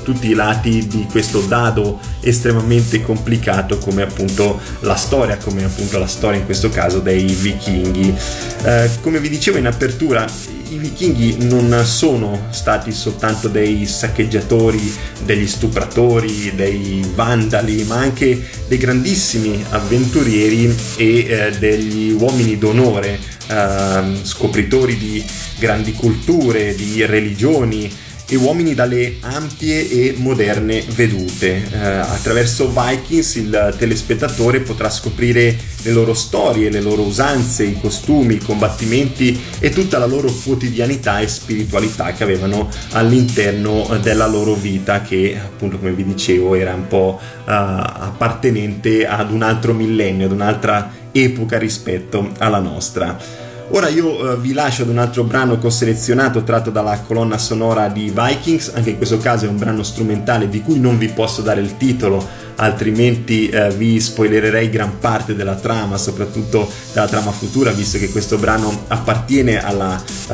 tutti 0.04 0.30
i 0.30 0.34
lati 0.34 0.88
di 0.88 1.06
questo 1.12 1.42
dado 1.42 2.00
estremamente 2.22 3.02
complicato 3.02 3.78
come 3.80 4.04
appunto 4.04 4.62
la 4.80 4.96
storia, 4.96 5.38
come 5.38 5.66
appunto 5.66 6.00
la 6.00 6.08
storia 6.08 6.40
in 6.40 6.46
questo 6.46 6.70
caso 6.70 7.00
dei 7.00 7.26
vichinghi. 7.26 8.16
Uh, 8.64 8.90
come 9.02 9.20
vi 9.20 9.28
dicevo 9.28 9.58
in 9.58 9.68
apertura, 9.68 10.26
i 10.70 10.78
vichinghi 10.78 11.48
non 11.48 11.84
sono 11.86 12.48
stati 12.50 12.92
soltanto 12.92 13.48
dei 13.48 13.86
saccheggiatori, 13.86 14.94
degli 15.24 15.48
stupratori, 15.48 16.54
dei 16.56 17.06
vandali, 17.14 17.84
ma 17.84 17.98
anche 17.98 18.42
dei 18.68 18.78
grandissimi 18.78 19.64
avventurieri 19.70 20.76
e 20.98 21.26
eh, 21.28 21.52
degli 21.58 22.12
uomini 22.12 22.58
d'onore, 22.58 23.20
eh, 23.48 24.20
scopritori 24.24 24.98
di 24.98 25.24
grandi 25.60 25.94
culture, 25.94 26.76
di 26.76 27.06
religioni, 27.06 27.92
e 28.28 28.36
uomini 28.36 28.74
dalle 28.74 29.18
ampie 29.22 29.90
e 29.90 30.16
moderne 30.18 30.84
vedute. 30.96 31.64
Eh, 31.72 31.78
attraverso 31.78 32.72
Vikings 32.72 33.36
il 33.36 33.76
telespettatore 33.78 34.62
potrà 34.62 34.90
scoprire 34.90 35.56
le 35.84 35.92
loro 35.92 36.14
storie, 36.14 36.70
le 36.70 36.82
loro 36.82 37.04
usanze, 37.04 37.64
i 37.64 37.80
costumi, 37.80 38.36
i 38.36 38.40
combattimenti 38.40 39.40
e 39.60 39.70
tutta 39.70 40.00
la 40.00 40.08
loro 40.08 40.32
quotidianità 40.32 41.20
e 41.20 41.28
spiritualità 41.28 42.14
che 42.14 42.24
avevano 42.24 42.70
all'interno 42.92 43.98
della 44.02 44.28
loro 44.28 44.56
vita 44.56 45.02
che 45.02 45.38
appunto 45.40 45.78
come 45.78 45.92
vi 45.92 46.04
dicevo 46.04 46.56
era 46.56 46.74
un 46.74 46.88
po' 46.88 47.20
uh, 47.22 47.42
appartenente 47.46 49.06
ad 49.06 49.32
un 49.32 49.44
altro 49.44 49.74
millennio, 49.74 50.26
ad 50.26 50.32
un'altra 50.32 50.92
epoca 51.12 51.58
rispetto 51.58 52.32
alla 52.40 52.60
nostra. 52.60 53.44
Ora 53.70 53.90
io 53.90 54.34
uh, 54.34 54.40
vi 54.40 54.54
lascio 54.54 54.84
ad 54.84 54.90
un 54.90 55.00
altro 55.00 55.24
brano 55.24 55.58
che 55.58 55.66
ho 55.66 55.72
selezionato 55.72 56.44
tratto 56.44 56.70
dalla 56.70 57.00
colonna 57.00 57.38
sonora 57.38 57.88
di 57.88 58.14
Vikings, 58.14 58.72
anche 58.76 58.92
in 58.92 58.98
questo 58.98 59.18
caso 59.18 59.46
è 59.46 59.48
un 59.48 59.58
brano 59.58 59.82
strumentale 59.82 60.48
di 60.48 60.62
cui 60.62 60.80
non 60.80 60.98
vi 60.98 61.10
posso 61.10 61.42
dare 61.42 61.62
il 61.62 61.76
titolo, 61.76 62.26
altrimenti 62.56 63.52
uh, 63.52 63.74
vi 63.74 64.00
spoilererei 64.00 64.70
gran 64.70 65.00
parte 65.00 65.36
della 65.36 65.56
trama, 65.56 65.98
soprattutto 65.98 66.70
della 66.94 67.08
trama 67.08 67.32
futura, 67.32 67.72
visto 67.72 67.98
che 67.98 68.10
questo 68.10 68.38
brano 68.38 68.84
appartiene 68.88 69.62
alla 69.64 70.02
uh, 70.28 70.34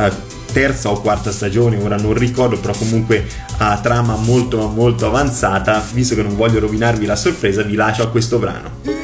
terza 0.51 0.89
o 0.89 0.99
quarta 0.99 1.31
stagione, 1.31 1.77
ora 1.77 1.95
non 1.95 2.13
ricordo, 2.13 2.59
però 2.59 2.73
comunque 2.73 3.25
ha 3.57 3.79
trama 3.81 4.15
molto 4.17 4.67
molto 4.67 5.07
avanzata, 5.07 5.81
visto 5.93 6.15
che 6.15 6.21
non 6.21 6.35
voglio 6.35 6.59
rovinarvi 6.59 7.05
la 7.05 7.15
sorpresa, 7.15 7.63
vi 7.63 7.75
lascio 7.75 8.03
a 8.03 8.09
questo 8.09 8.37
brano. 8.37 9.00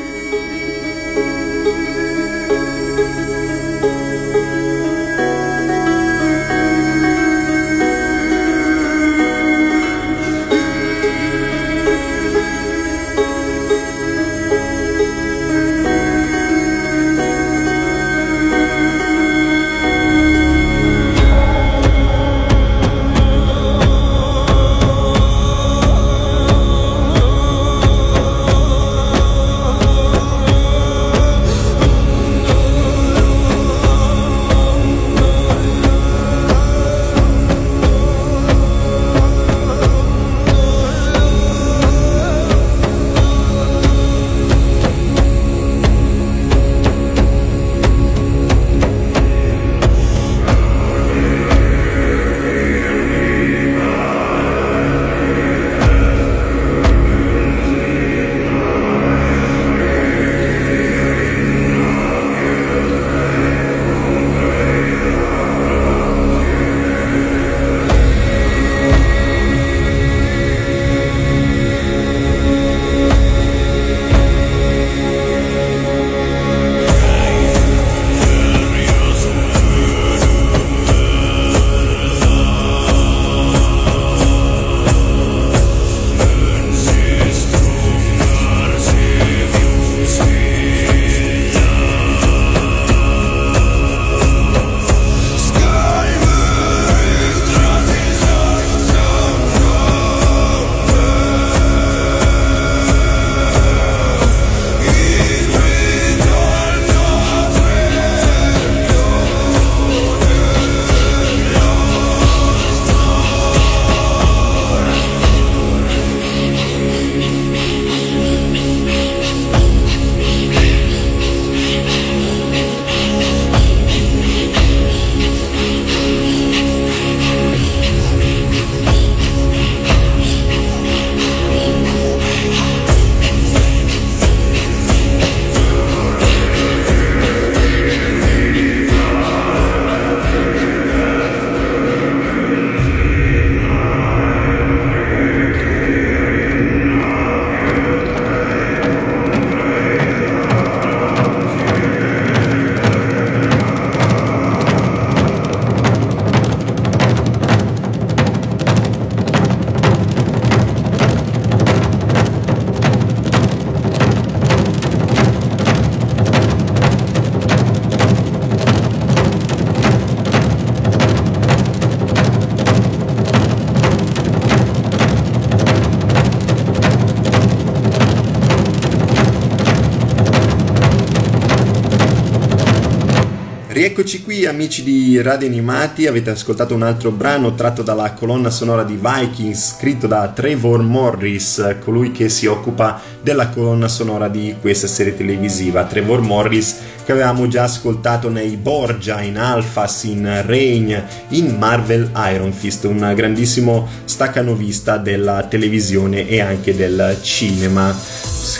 Rieccoci 183.88 184.21
qui 184.21 184.46
amici 184.46 184.83
di 184.83 185.21
Radio 185.21 185.48
Animati, 185.48 186.08
avete 186.08 186.31
ascoltato 186.31 186.75
un 186.75 186.81
altro 186.81 187.10
brano 187.10 187.56
tratto 187.56 187.83
dalla 187.83 188.12
colonna 188.12 188.50
sonora 188.50 188.83
di 188.83 189.00
Vikings 189.02 189.75
scritto 189.77 190.08
da 190.08 190.27
Trevor 190.27 190.81
Morris, 190.81 191.77
colui 191.79 192.12
che 192.12 192.27
si 192.27 192.48
occupa 192.48 193.00
della 193.21 193.48
colonna 193.48 193.88
sonora 193.88 194.27
di 194.27 194.56
questa 194.60 194.88
serie 194.88 195.15
televisiva. 195.15 195.85
Trevor 195.85 196.19
Morris 196.19 196.75
che 197.06 197.13
avevamo 197.13 197.48
già 197.48 197.63
ascoltato 197.63 198.29
nei 198.29 198.58
Borgia, 198.58 199.21
in 199.21 199.38
Alphas, 199.38 200.04
in 200.04 200.44
Rain, 200.46 201.06
in 201.29 201.56
Marvel 201.58 202.12
Iron 202.33 202.52
Fist, 202.52 202.83
un 202.83 203.13
grandissimo 203.15 203.88
staccanovista 204.04 204.98
della 204.98 205.44
televisione 205.44 206.27
e 206.27 206.42
anche 206.42 206.75
del 206.75 207.17
cinema. 207.21 207.96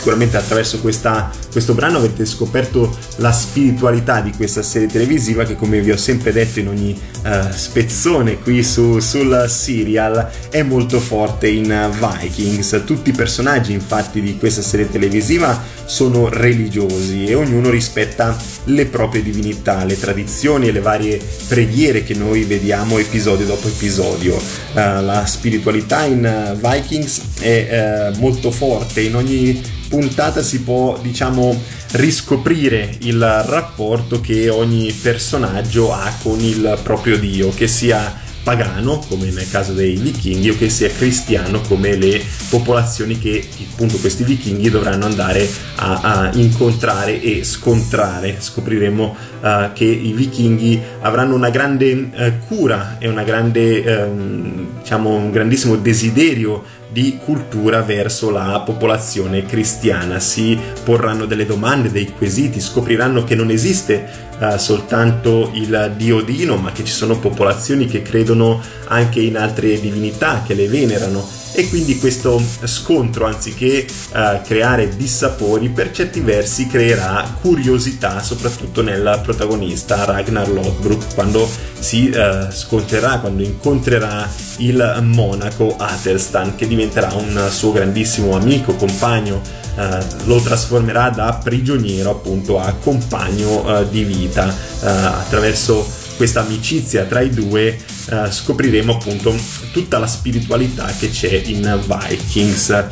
Sicuramente 0.08 0.38
attraverso 0.38 0.80
questa, 0.80 1.30
questo 1.52 1.74
brano 1.74 1.98
avete 1.98 2.24
scoperto 2.24 2.96
la 3.16 3.30
spiritualità 3.30 4.22
di 4.22 4.32
questa 4.32 4.62
serie 4.62 4.88
televisiva 4.88 5.44
che 5.44 5.54
come 5.54 5.82
vi 5.82 5.90
ho 5.90 5.98
sempre 5.98 6.32
detto 6.32 6.60
in 6.60 6.68
ogni 6.68 6.98
uh, 7.24 7.52
spezzone 7.52 8.38
qui 8.38 8.64
su, 8.64 9.00
sul 9.00 9.44
serial 9.48 10.30
è 10.48 10.62
molto 10.62 10.98
forte 10.98 11.48
in 11.48 11.90
Vikings. 12.00 12.84
Tutti 12.86 13.10
i 13.10 13.12
personaggi 13.12 13.74
infatti 13.74 14.22
di 14.22 14.38
questa 14.38 14.62
serie 14.62 14.88
televisiva 14.88 15.62
sono 15.84 16.30
religiosi 16.30 17.26
e 17.26 17.34
ognuno 17.34 17.68
rispetta 17.68 18.34
le 18.64 18.86
proprie 18.86 19.22
divinità, 19.22 19.84
le 19.84 20.00
tradizioni 20.00 20.68
e 20.68 20.72
le 20.72 20.80
varie 20.80 21.20
preghiere 21.48 22.02
che 22.02 22.14
noi 22.14 22.44
vediamo 22.44 22.96
episodio 22.96 23.44
dopo 23.44 23.68
episodio. 23.68 24.36
Uh, 24.36 25.02
la 25.02 25.24
spiritualità 25.26 26.04
in 26.04 26.58
Vikings 26.62 27.20
è 27.40 28.12
uh, 28.14 28.18
molto 28.18 28.50
forte, 28.50 29.02
in 29.02 29.14
ogni 29.14 29.76
puntata 29.88 30.42
si 30.42 30.60
può, 30.60 30.98
diciamo, 31.00 31.60
riscoprire 31.92 32.96
il 33.00 33.20
rapporto 33.46 34.20
che 34.20 34.48
ogni 34.48 34.92
personaggio 34.92 35.92
ha 35.92 36.12
con 36.22 36.40
il 36.40 36.78
proprio 36.82 37.18
dio, 37.18 37.50
che 37.50 37.66
sia 37.66 38.26
pagano 38.48 39.04
come 39.06 39.30
nel 39.30 39.50
caso 39.50 39.74
dei 39.74 39.96
vichinghi 39.96 40.48
o 40.48 40.56
che 40.56 40.70
sia 40.70 40.88
cristiano 40.88 41.60
come 41.60 41.96
le 41.96 42.22
popolazioni 42.48 43.18
che 43.18 43.46
appunto 43.70 43.98
questi 43.98 44.24
vichinghi 44.24 44.70
dovranno 44.70 45.04
andare 45.04 45.46
a, 45.76 46.00
a 46.00 46.30
incontrare 46.32 47.20
e 47.20 47.44
scontrare. 47.44 48.36
Scopriremo 48.38 49.16
uh, 49.42 49.72
che 49.74 49.84
i 49.84 50.12
vichinghi 50.12 50.80
avranno 51.00 51.34
una 51.34 51.50
grande 51.50 51.92
uh, 51.92 52.46
cura 52.46 52.96
e 52.98 53.12
grande 53.22 53.80
uh, 53.80 54.66
diciamo 54.80 55.14
un 55.14 55.30
grandissimo 55.30 55.76
desiderio 55.76 56.64
di 56.98 57.16
cultura 57.24 57.82
verso 57.82 58.28
la 58.28 58.60
popolazione 58.66 59.46
cristiana. 59.46 60.18
Si 60.18 60.58
porranno 60.82 61.26
delle 61.26 61.46
domande, 61.46 61.92
dei 61.92 62.12
quesiti, 62.12 62.60
scopriranno 62.60 63.22
che 63.22 63.36
non 63.36 63.50
esiste 63.50 64.04
uh, 64.40 64.56
soltanto 64.56 65.52
il 65.54 65.92
dio 65.96 66.22
Dino, 66.22 66.56
ma 66.56 66.72
che 66.72 66.84
ci 66.84 66.92
sono 66.92 67.20
popolazioni 67.20 67.86
che 67.86 68.02
credono 68.02 68.60
anche 68.88 69.20
in 69.20 69.36
altre 69.36 69.78
divinità, 69.78 70.42
che 70.44 70.54
le 70.54 70.66
venerano 70.66 71.37
e 71.52 71.68
quindi 71.68 71.98
questo 71.98 72.40
scontro 72.64 73.26
anziché 73.26 73.86
uh, 74.12 74.42
creare 74.42 74.96
dissapori 74.96 75.68
per 75.68 75.90
certi 75.90 76.20
versi 76.20 76.66
creerà 76.66 77.36
curiosità 77.40 78.22
soprattutto 78.22 78.82
nel 78.82 79.20
protagonista 79.22 80.04
Ragnar 80.04 80.48
Lothbrok 80.48 81.14
quando 81.14 81.48
si 81.78 82.12
uh, 82.14 82.50
scontrerà 82.50 83.18
quando 83.18 83.42
incontrerà 83.42 84.28
il 84.58 84.98
monaco 85.02 85.74
Athelstan 85.76 86.54
che 86.54 86.66
diventerà 86.66 87.12
un 87.14 87.48
suo 87.50 87.72
grandissimo 87.72 88.36
amico 88.36 88.74
compagno 88.74 89.40
uh, 89.76 89.82
lo 90.24 90.40
trasformerà 90.40 91.10
da 91.10 91.40
prigioniero 91.42 92.10
appunto 92.10 92.58
a 92.58 92.72
compagno 92.72 93.86
di 93.90 94.04
vita 94.04 94.54
attraverso 94.80 96.07
questa 96.18 96.40
amicizia 96.40 97.04
tra 97.04 97.20
i 97.20 97.30
due 97.30 97.78
uh, 98.10 98.28
scopriremo 98.28 98.92
appunto 98.92 99.34
tutta 99.70 99.98
la 99.98 100.08
spiritualità 100.08 100.92
che 100.98 101.10
c'è 101.10 101.42
in 101.44 101.80
Vikings. 101.86 102.84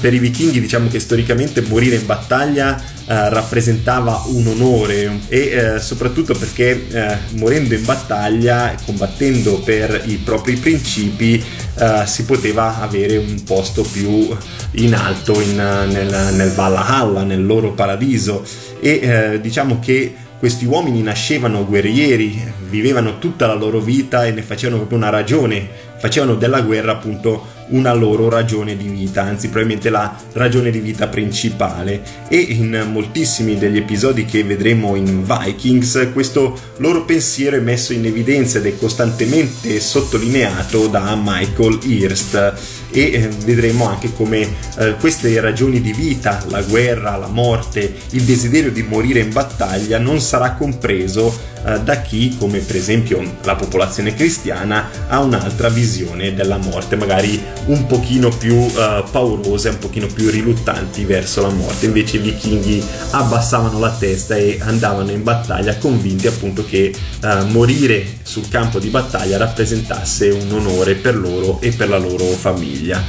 Per 0.00 0.12
i 0.12 0.18
vichinghi 0.18 0.60
diciamo 0.60 0.88
che 0.88 0.98
storicamente 0.98 1.60
morire 1.60 1.96
in 1.96 2.06
battaglia 2.06 2.74
uh, 2.74 3.04
rappresentava 3.06 4.22
un 4.28 4.46
onore 4.46 5.20
e 5.28 5.74
uh, 5.74 5.78
soprattutto 5.78 6.34
perché 6.34 7.20
morendo 7.32 7.74
in 7.74 7.84
battaglia, 7.84 8.74
combattendo 8.86 9.60
per 9.60 10.02
i 10.06 10.16
propri 10.16 10.56
principi, 10.56 11.44
si 12.06 12.24
poteva 12.24 12.80
avere 12.80 13.16
un 13.16 13.42
posto 13.42 13.82
più 13.82 14.34
in 14.72 14.94
alto 14.94 15.38
in, 15.40 15.56
nel, 15.56 16.34
nel 16.34 16.50
Valhalla, 16.52 17.24
nel 17.24 17.44
loro 17.44 17.72
paradiso 17.72 18.44
e 18.80 19.38
diciamo 19.42 19.80
che 19.80 20.14
questi 20.44 20.66
uomini 20.66 21.00
nascevano 21.00 21.64
guerrieri, 21.64 22.38
vivevano 22.68 23.18
tutta 23.18 23.46
la 23.46 23.54
loro 23.54 23.80
vita 23.80 24.26
e 24.26 24.30
ne 24.30 24.42
facevano 24.42 24.76
proprio 24.76 24.98
una 24.98 25.08
ragione, 25.08 25.66
facevano 25.96 26.34
della 26.34 26.60
guerra 26.60 26.92
appunto 26.92 27.46
una 27.68 27.94
loro 27.94 28.28
ragione 28.28 28.76
di 28.76 28.88
vita, 28.88 29.22
anzi 29.22 29.48
probabilmente 29.48 29.88
la 29.88 30.14
ragione 30.32 30.70
di 30.70 30.80
vita 30.80 31.08
principale. 31.08 32.02
E 32.28 32.36
in 32.36 32.88
moltissimi 32.92 33.56
degli 33.56 33.78
episodi 33.78 34.26
che 34.26 34.44
vedremo 34.44 34.96
in 34.96 35.24
Vikings 35.24 36.10
questo 36.12 36.58
loro 36.76 37.06
pensiero 37.06 37.56
è 37.56 37.60
messo 37.60 37.94
in 37.94 38.04
evidenza 38.04 38.58
ed 38.58 38.66
è 38.66 38.76
costantemente 38.76 39.80
sottolineato 39.80 40.88
da 40.88 41.18
Michael 41.18 41.78
Hirst 41.84 42.82
e 42.94 43.12
eh, 43.12 43.28
vedremo 43.44 43.88
anche 43.88 44.12
come 44.14 44.48
eh, 44.78 44.94
queste 45.00 45.40
ragioni 45.40 45.80
di 45.80 45.92
vita, 45.92 46.44
la 46.48 46.62
guerra, 46.62 47.16
la 47.16 47.26
morte, 47.26 47.92
il 48.10 48.22
desiderio 48.22 48.70
di 48.70 48.82
morire 48.82 49.18
in 49.18 49.32
battaglia 49.32 49.98
non 49.98 50.20
sarà 50.20 50.52
compreso 50.52 51.52
eh, 51.66 51.80
da 51.80 52.00
chi, 52.02 52.36
come 52.38 52.58
per 52.58 52.76
esempio 52.76 53.22
la 53.42 53.54
popolazione 53.54 54.14
cristiana, 54.14 54.90
ha 55.08 55.20
un'altra 55.20 55.68
visione 55.68 56.34
della 56.34 56.58
morte, 56.58 56.96
magari 56.96 57.42
un 57.66 57.86
pochino 57.86 58.28
più 58.28 58.54
uh, 58.54 59.04
paurose, 59.10 59.70
un 59.70 59.78
pochino 59.78 60.06
più 60.06 60.28
riluttanti 60.28 61.04
verso 61.04 61.40
la 61.40 61.48
morte. 61.48 61.86
Invece 61.86 62.16
i 62.16 62.20
vichinghi 62.20 62.84
abbassavano 63.10 63.78
la 63.78 63.90
testa 63.90 64.36
e 64.36 64.58
andavano 64.60 65.10
in 65.10 65.22
battaglia 65.22 65.76
convinti 65.76 66.26
appunto 66.26 66.64
che 66.64 66.94
uh, 67.22 67.46
morire 67.46 68.06
sul 68.22 68.48
campo 68.48 68.78
di 68.78 68.88
battaglia 68.88 69.36
rappresentasse 69.38 70.28
un 70.28 70.52
onore 70.52 70.94
per 70.94 71.16
loro 71.16 71.60
e 71.60 71.70
per 71.70 71.88
la 71.88 71.98
loro 71.98 72.24
famiglia. 72.24 73.02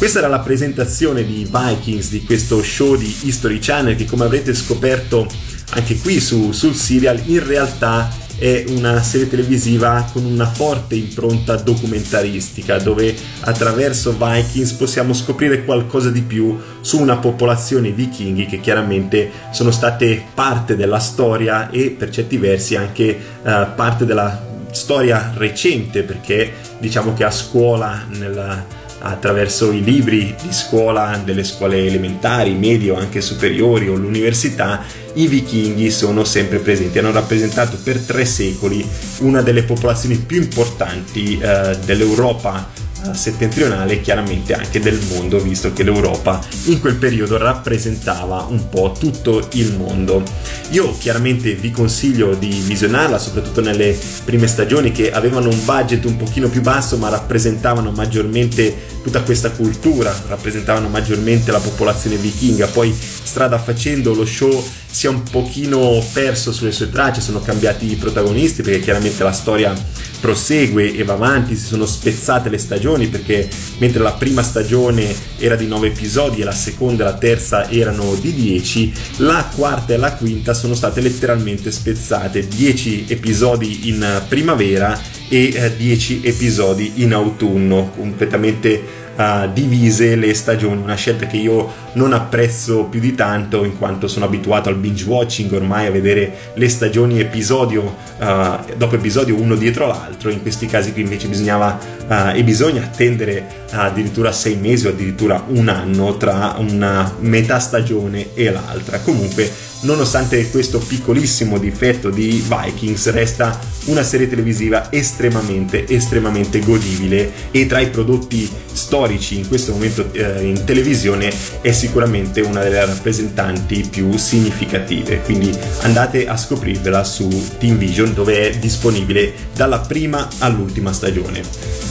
Questa 0.00 0.20
era 0.20 0.28
la 0.28 0.38
presentazione 0.38 1.26
di 1.26 1.46
Vikings, 1.50 2.08
di 2.08 2.24
questo 2.24 2.62
show 2.62 2.96
di 2.96 3.14
History 3.24 3.58
Channel 3.60 3.96
che 3.96 4.06
come 4.06 4.24
avrete 4.24 4.54
scoperto 4.54 5.28
anche 5.70 5.98
qui 5.98 6.20
su, 6.20 6.52
sul 6.52 6.74
serial 6.74 7.20
in 7.26 7.46
realtà 7.46 8.10
è 8.40 8.64
una 8.68 9.02
serie 9.02 9.28
televisiva 9.28 10.08
con 10.10 10.24
una 10.24 10.46
forte 10.46 10.94
impronta 10.94 11.56
documentaristica 11.56 12.78
dove 12.78 13.14
attraverso 13.40 14.16
Vikings 14.16 14.72
possiamo 14.72 15.12
scoprire 15.12 15.62
qualcosa 15.64 16.08
di 16.10 16.22
più 16.22 16.58
su 16.80 16.98
una 16.98 17.18
popolazione 17.18 17.90
vichinghi 17.90 18.46
che 18.46 18.60
chiaramente 18.60 19.30
sono 19.50 19.70
state 19.70 20.24
parte 20.32 20.74
della 20.74 21.00
storia 21.00 21.68
e 21.68 21.90
per 21.90 22.08
certi 22.08 22.38
versi 22.38 22.76
anche 22.76 23.18
uh, 23.42 23.50
parte 23.74 24.06
della 24.06 24.48
storia 24.70 25.32
recente 25.36 26.02
perché 26.02 26.50
diciamo 26.78 27.12
che 27.12 27.24
a 27.24 27.30
scuola 27.30 28.06
nella 28.08 28.78
attraverso 29.00 29.72
i 29.72 29.82
libri 29.82 30.34
di 30.40 30.52
scuola, 30.52 31.20
delle 31.24 31.44
scuole 31.44 31.86
elementari, 31.86 32.52
medie 32.52 32.90
o 32.90 32.96
anche 32.96 33.20
superiori 33.20 33.88
o 33.88 33.94
l'università, 33.94 34.82
i 35.14 35.26
vichinghi 35.26 35.90
sono 35.90 36.24
sempre 36.24 36.58
presenti. 36.58 36.98
Hanno 36.98 37.12
rappresentato 37.12 37.78
per 37.82 37.98
tre 37.98 38.24
secoli 38.24 38.86
una 39.20 39.42
delle 39.42 39.62
popolazioni 39.62 40.16
più 40.16 40.40
importanti 40.40 41.38
eh, 41.38 41.78
dell'Europa 41.84 42.88
settentrionale 43.12 43.94
e 43.94 44.00
chiaramente 44.00 44.54
anche 44.54 44.80
del 44.80 44.98
mondo, 45.08 45.38
visto 45.40 45.72
che 45.72 45.82
l'Europa 45.82 46.40
in 46.64 46.80
quel 46.80 46.96
periodo 46.96 47.36
rappresentava 47.38 48.46
un 48.48 48.68
po' 48.68 48.94
tutto 48.98 49.48
il 49.52 49.74
mondo. 49.76 50.22
Io 50.70 50.96
chiaramente 50.98 51.54
vi 51.54 51.70
consiglio 51.70 52.34
di 52.34 52.62
visionarla, 52.64 53.18
soprattutto 53.18 53.60
nelle 53.60 53.96
prime 54.24 54.46
stagioni 54.46 54.92
che 54.92 55.10
avevano 55.10 55.48
un 55.48 55.64
budget 55.64 56.04
un 56.04 56.16
pochino 56.16 56.48
più 56.48 56.60
basso, 56.60 56.96
ma 56.96 57.08
rappresentavano 57.08 57.90
maggiormente 57.90 58.88
tutta 59.02 59.22
questa 59.22 59.50
cultura, 59.50 60.14
rappresentavano 60.28 60.88
maggiormente 60.88 61.50
la 61.50 61.58
popolazione 61.58 62.16
vichinga. 62.16 62.66
Poi 62.66 62.94
strada 62.94 63.58
facendo 63.58 64.14
lo 64.14 64.24
show 64.24 64.64
si 64.90 65.06
è 65.06 65.08
un 65.08 65.22
pochino 65.22 66.04
perso 66.12 66.52
sulle 66.52 66.72
sue 66.72 66.90
tracce, 66.90 67.20
sono 67.20 67.40
cambiati 67.40 67.90
i 67.90 67.96
protagonisti 67.96 68.62
perché 68.62 68.80
chiaramente 68.80 69.22
la 69.22 69.32
storia 69.32 69.72
prosegue 70.20 70.94
e 70.94 71.02
va 71.02 71.14
avanti, 71.14 71.56
si 71.56 71.64
sono 71.64 71.86
spezzate 71.86 72.48
le 72.48 72.58
stagioni 72.58 73.08
perché 73.08 73.48
mentre 73.78 74.02
la 74.02 74.12
prima 74.12 74.42
stagione 74.42 75.14
era 75.38 75.56
di 75.56 75.66
9 75.66 75.88
episodi 75.88 76.40
e 76.40 76.44
la 76.44 76.52
seconda 76.52 77.02
e 77.02 77.06
la 77.06 77.18
terza 77.18 77.68
erano 77.70 78.14
di 78.14 78.34
10, 78.34 78.92
la 79.18 79.50
quarta 79.54 79.94
e 79.94 79.96
la 79.96 80.12
quinta 80.14 80.54
sono 80.54 80.74
state 80.74 81.00
letteralmente 81.00 81.70
spezzate, 81.70 82.46
10 82.46 83.06
episodi 83.08 83.88
in 83.88 84.22
primavera 84.28 84.98
e 85.28 85.72
10 85.76 86.20
eh, 86.22 86.28
episodi 86.28 86.92
in 86.96 87.14
autunno, 87.14 87.92
completamente 87.96 88.99
uh, 89.20 89.52
divise 89.52 90.16
le 90.16 90.32
stagioni, 90.34 90.80
una 90.82 90.94
scelta 90.94 91.26
che 91.26 91.36
io 91.36 91.88
non 91.92 92.12
apprezzo 92.12 92.84
più 92.84 93.00
di 93.00 93.14
tanto 93.14 93.64
in 93.64 93.76
quanto 93.76 94.08
sono 94.08 94.24
abituato 94.24 94.68
al 94.68 94.76
binge 94.76 95.04
watching 95.04 95.52
ormai 95.52 95.86
a 95.86 95.90
vedere 95.90 96.52
le 96.54 96.68
stagioni 96.68 97.20
episodio 97.20 97.82
uh, 98.18 98.74
dopo 98.76 98.94
episodio 98.94 99.36
uno 99.36 99.56
dietro 99.56 99.86
l'altro, 99.86 100.30
in 100.30 100.40
questi 100.40 100.66
casi 100.66 100.92
qui 100.92 101.02
invece 101.02 101.28
bisognava 101.28 101.78
uh, 102.06 102.36
e 102.36 102.42
bisogna 102.42 102.82
attendere 102.82 103.58
addirittura 103.70 104.32
sei 104.32 104.56
mesi 104.56 104.86
o 104.86 104.90
addirittura 104.90 105.44
un 105.48 105.68
anno 105.68 106.16
tra 106.16 106.54
una 106.58 107.14
metà 107.20 107.58
stagione 107.58 108.34
e 108.34 108.50
l'altra. 108.50 109.00
Comunque 109.00 109.68
nonostante 109.82 110.50
questo 110.50 110.78
piccolissimo 110.78 111.58
difetto 111.58 112.10
di 112.10 112.44
Vikings 112.46 113.10
resta 113.10 113.58
una 113.86 114.02
serie 114.02 114.28
televisiva 114.28 114.92
estremamente 114.92 115.86
estremamente 115.88 116.60
godibile 116.60 117.32
e 117.50 117.66
tra 117.66 117.80
i 117.80 117.88
prodotti 117.88 118.48
storici 118.72 119.09
in 119.10 119.48
questo 119.48 119.72
momento 119.72 120.12
eh, 120.12 120.42
in 120.42 120.64
televisione 120.64 121.32
è 121.60 121.72
sicuramente 121.72 122.40
una 122.40 122.62
delle 122.62 122.84
rappresentanti 122.84 123.86
più 123.90 124.16
significative. 124.16 125.20
Quindi 125.22 125.56
andate 125.82 126.26
a 126.26 126.36
scoprirvela 126.36 127.04
su 127.04 127.28
Team 127.58 127.76
Vision 127.76 128.14
dove 128.14 128.50
è 128.50 128.58
disponibile 128.58 129.32
dalla 129.54 129.78
prima 129.80 130.28
all'ultima 130.38 130.92
stagione. 130.92 131.42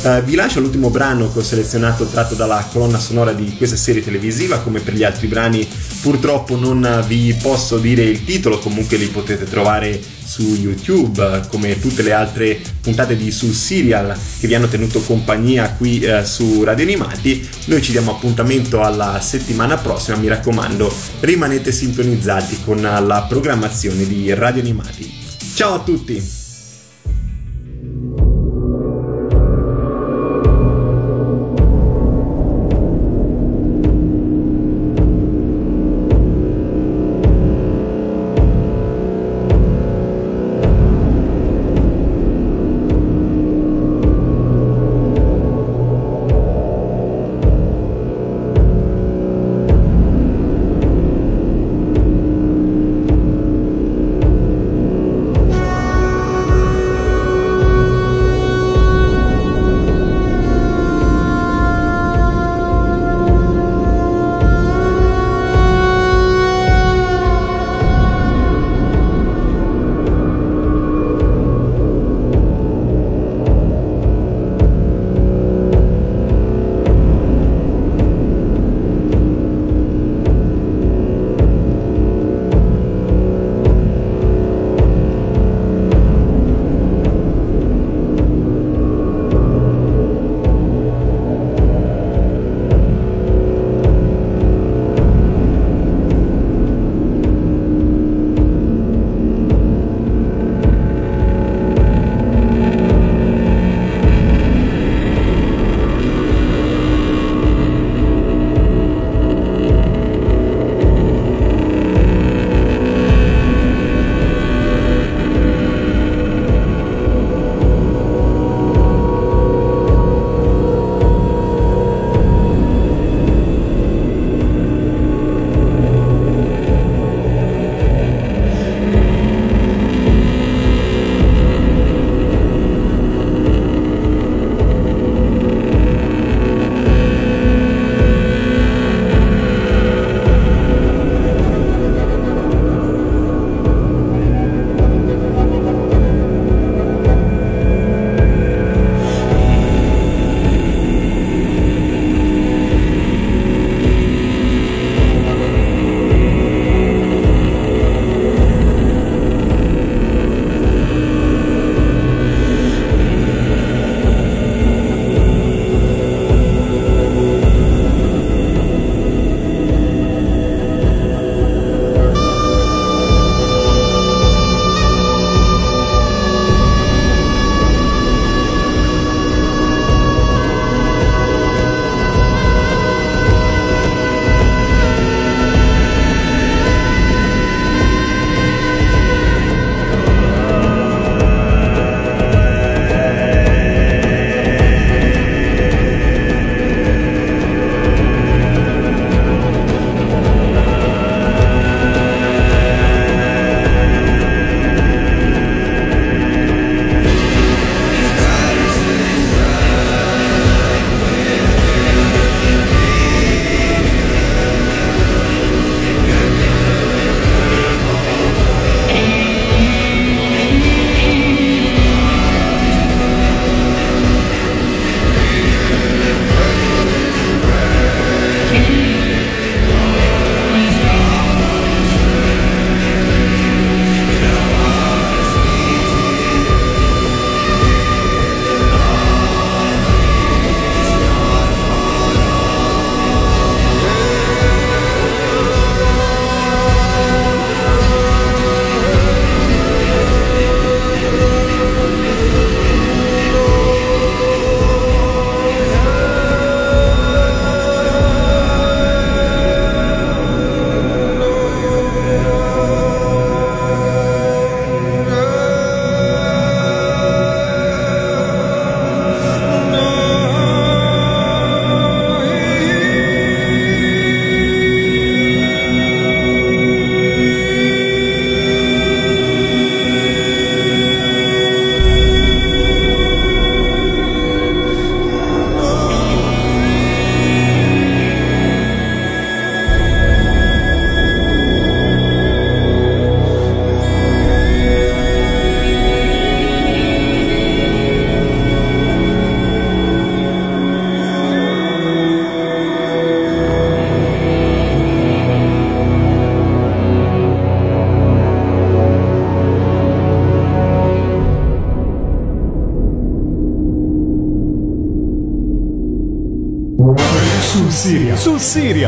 Uh, 0.01 0.23
vi 0.23 0.35
lascio 0.35 0.61
l'ultimo 0.61 0.89
brano 0.89 1.31
che 1.31 1.39
ho 1.39 1.43
selezionato 1.43 2.05
tratto 2.05 2.33
dalla 2.33 2.65
colonna 2.71 2.99
sonora 2.99 3.33
di 3.33 3.55
questa 3.57 3.75
serie 3.75 4.03
televisiva. 4.03 4.59
Come 4.59 4.79
per 4.79 4.93
gli 4.93 5.03
altri 5.03 5.27
brani 5.27 5.67
purtroppo 6.01 6.55
non 6.55 7.03
vi 7.07 7.35
posso 7.41 7.77
dire 7.77 8.03
il 8.03 8.23
titolo 8.23 8.59
comunque 8.59 8.97
li 8.97 9.07
potete 9.07 9.43
trovare 9.45 10.17
su 10.29 10.43
YouTube 10.43 11.47
come 11.49 11.79
tutte 11.79 12.03
le 12.03 12.11
altre 12.11 12.61
puntate 12.81 13.17
di 13.17 13.31
Sul 13.31 13.53
Serial 13.53 14.15
che 14.39 14.45
vi 14.45 14.53
hanno 14.53 14.67
tenuto 14.67 15.01
compagnia 15.01 15.71
qui 15.71 16.01
eh, 16.01 16.23
su 16.23 16.63
Radio 16.63 16.85
Animati. 16.85 17.49
Noi 17.65 17.81
ci 17.81 17.91
diamo 17.91 18.11
appuntamento 18.11 18.83
alla 18.83 19.19
settimana 19.21 19.77
prossima, 19.77 20.17
mi 20.17 20.27
raccomando, 20.27 20.93
rimanete 21.21 21.71
sintonizzati 21.71 22.59
con 22.63 22.79
la 22.79 23.25
programmazione 23.27 24.05
di 24.05 24.31
Radio 24.35 24.61
Animati. 24.61 25.11
Ciao 25.55 25.73
a 25.73 25.79
tutti! 25.79 26.38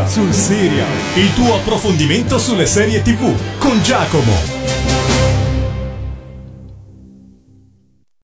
Sul 0.07 0.33
Siria. 0.33 0.85
Il 1.15 1.33
tuo 1.33 1.55
approfondimento 1.55 2.39
sulle 2.39 2.65
serie 2.65 3.01
TV 3.01 3.33
con 3.57 3.81
Giacomo. 3.81 5.00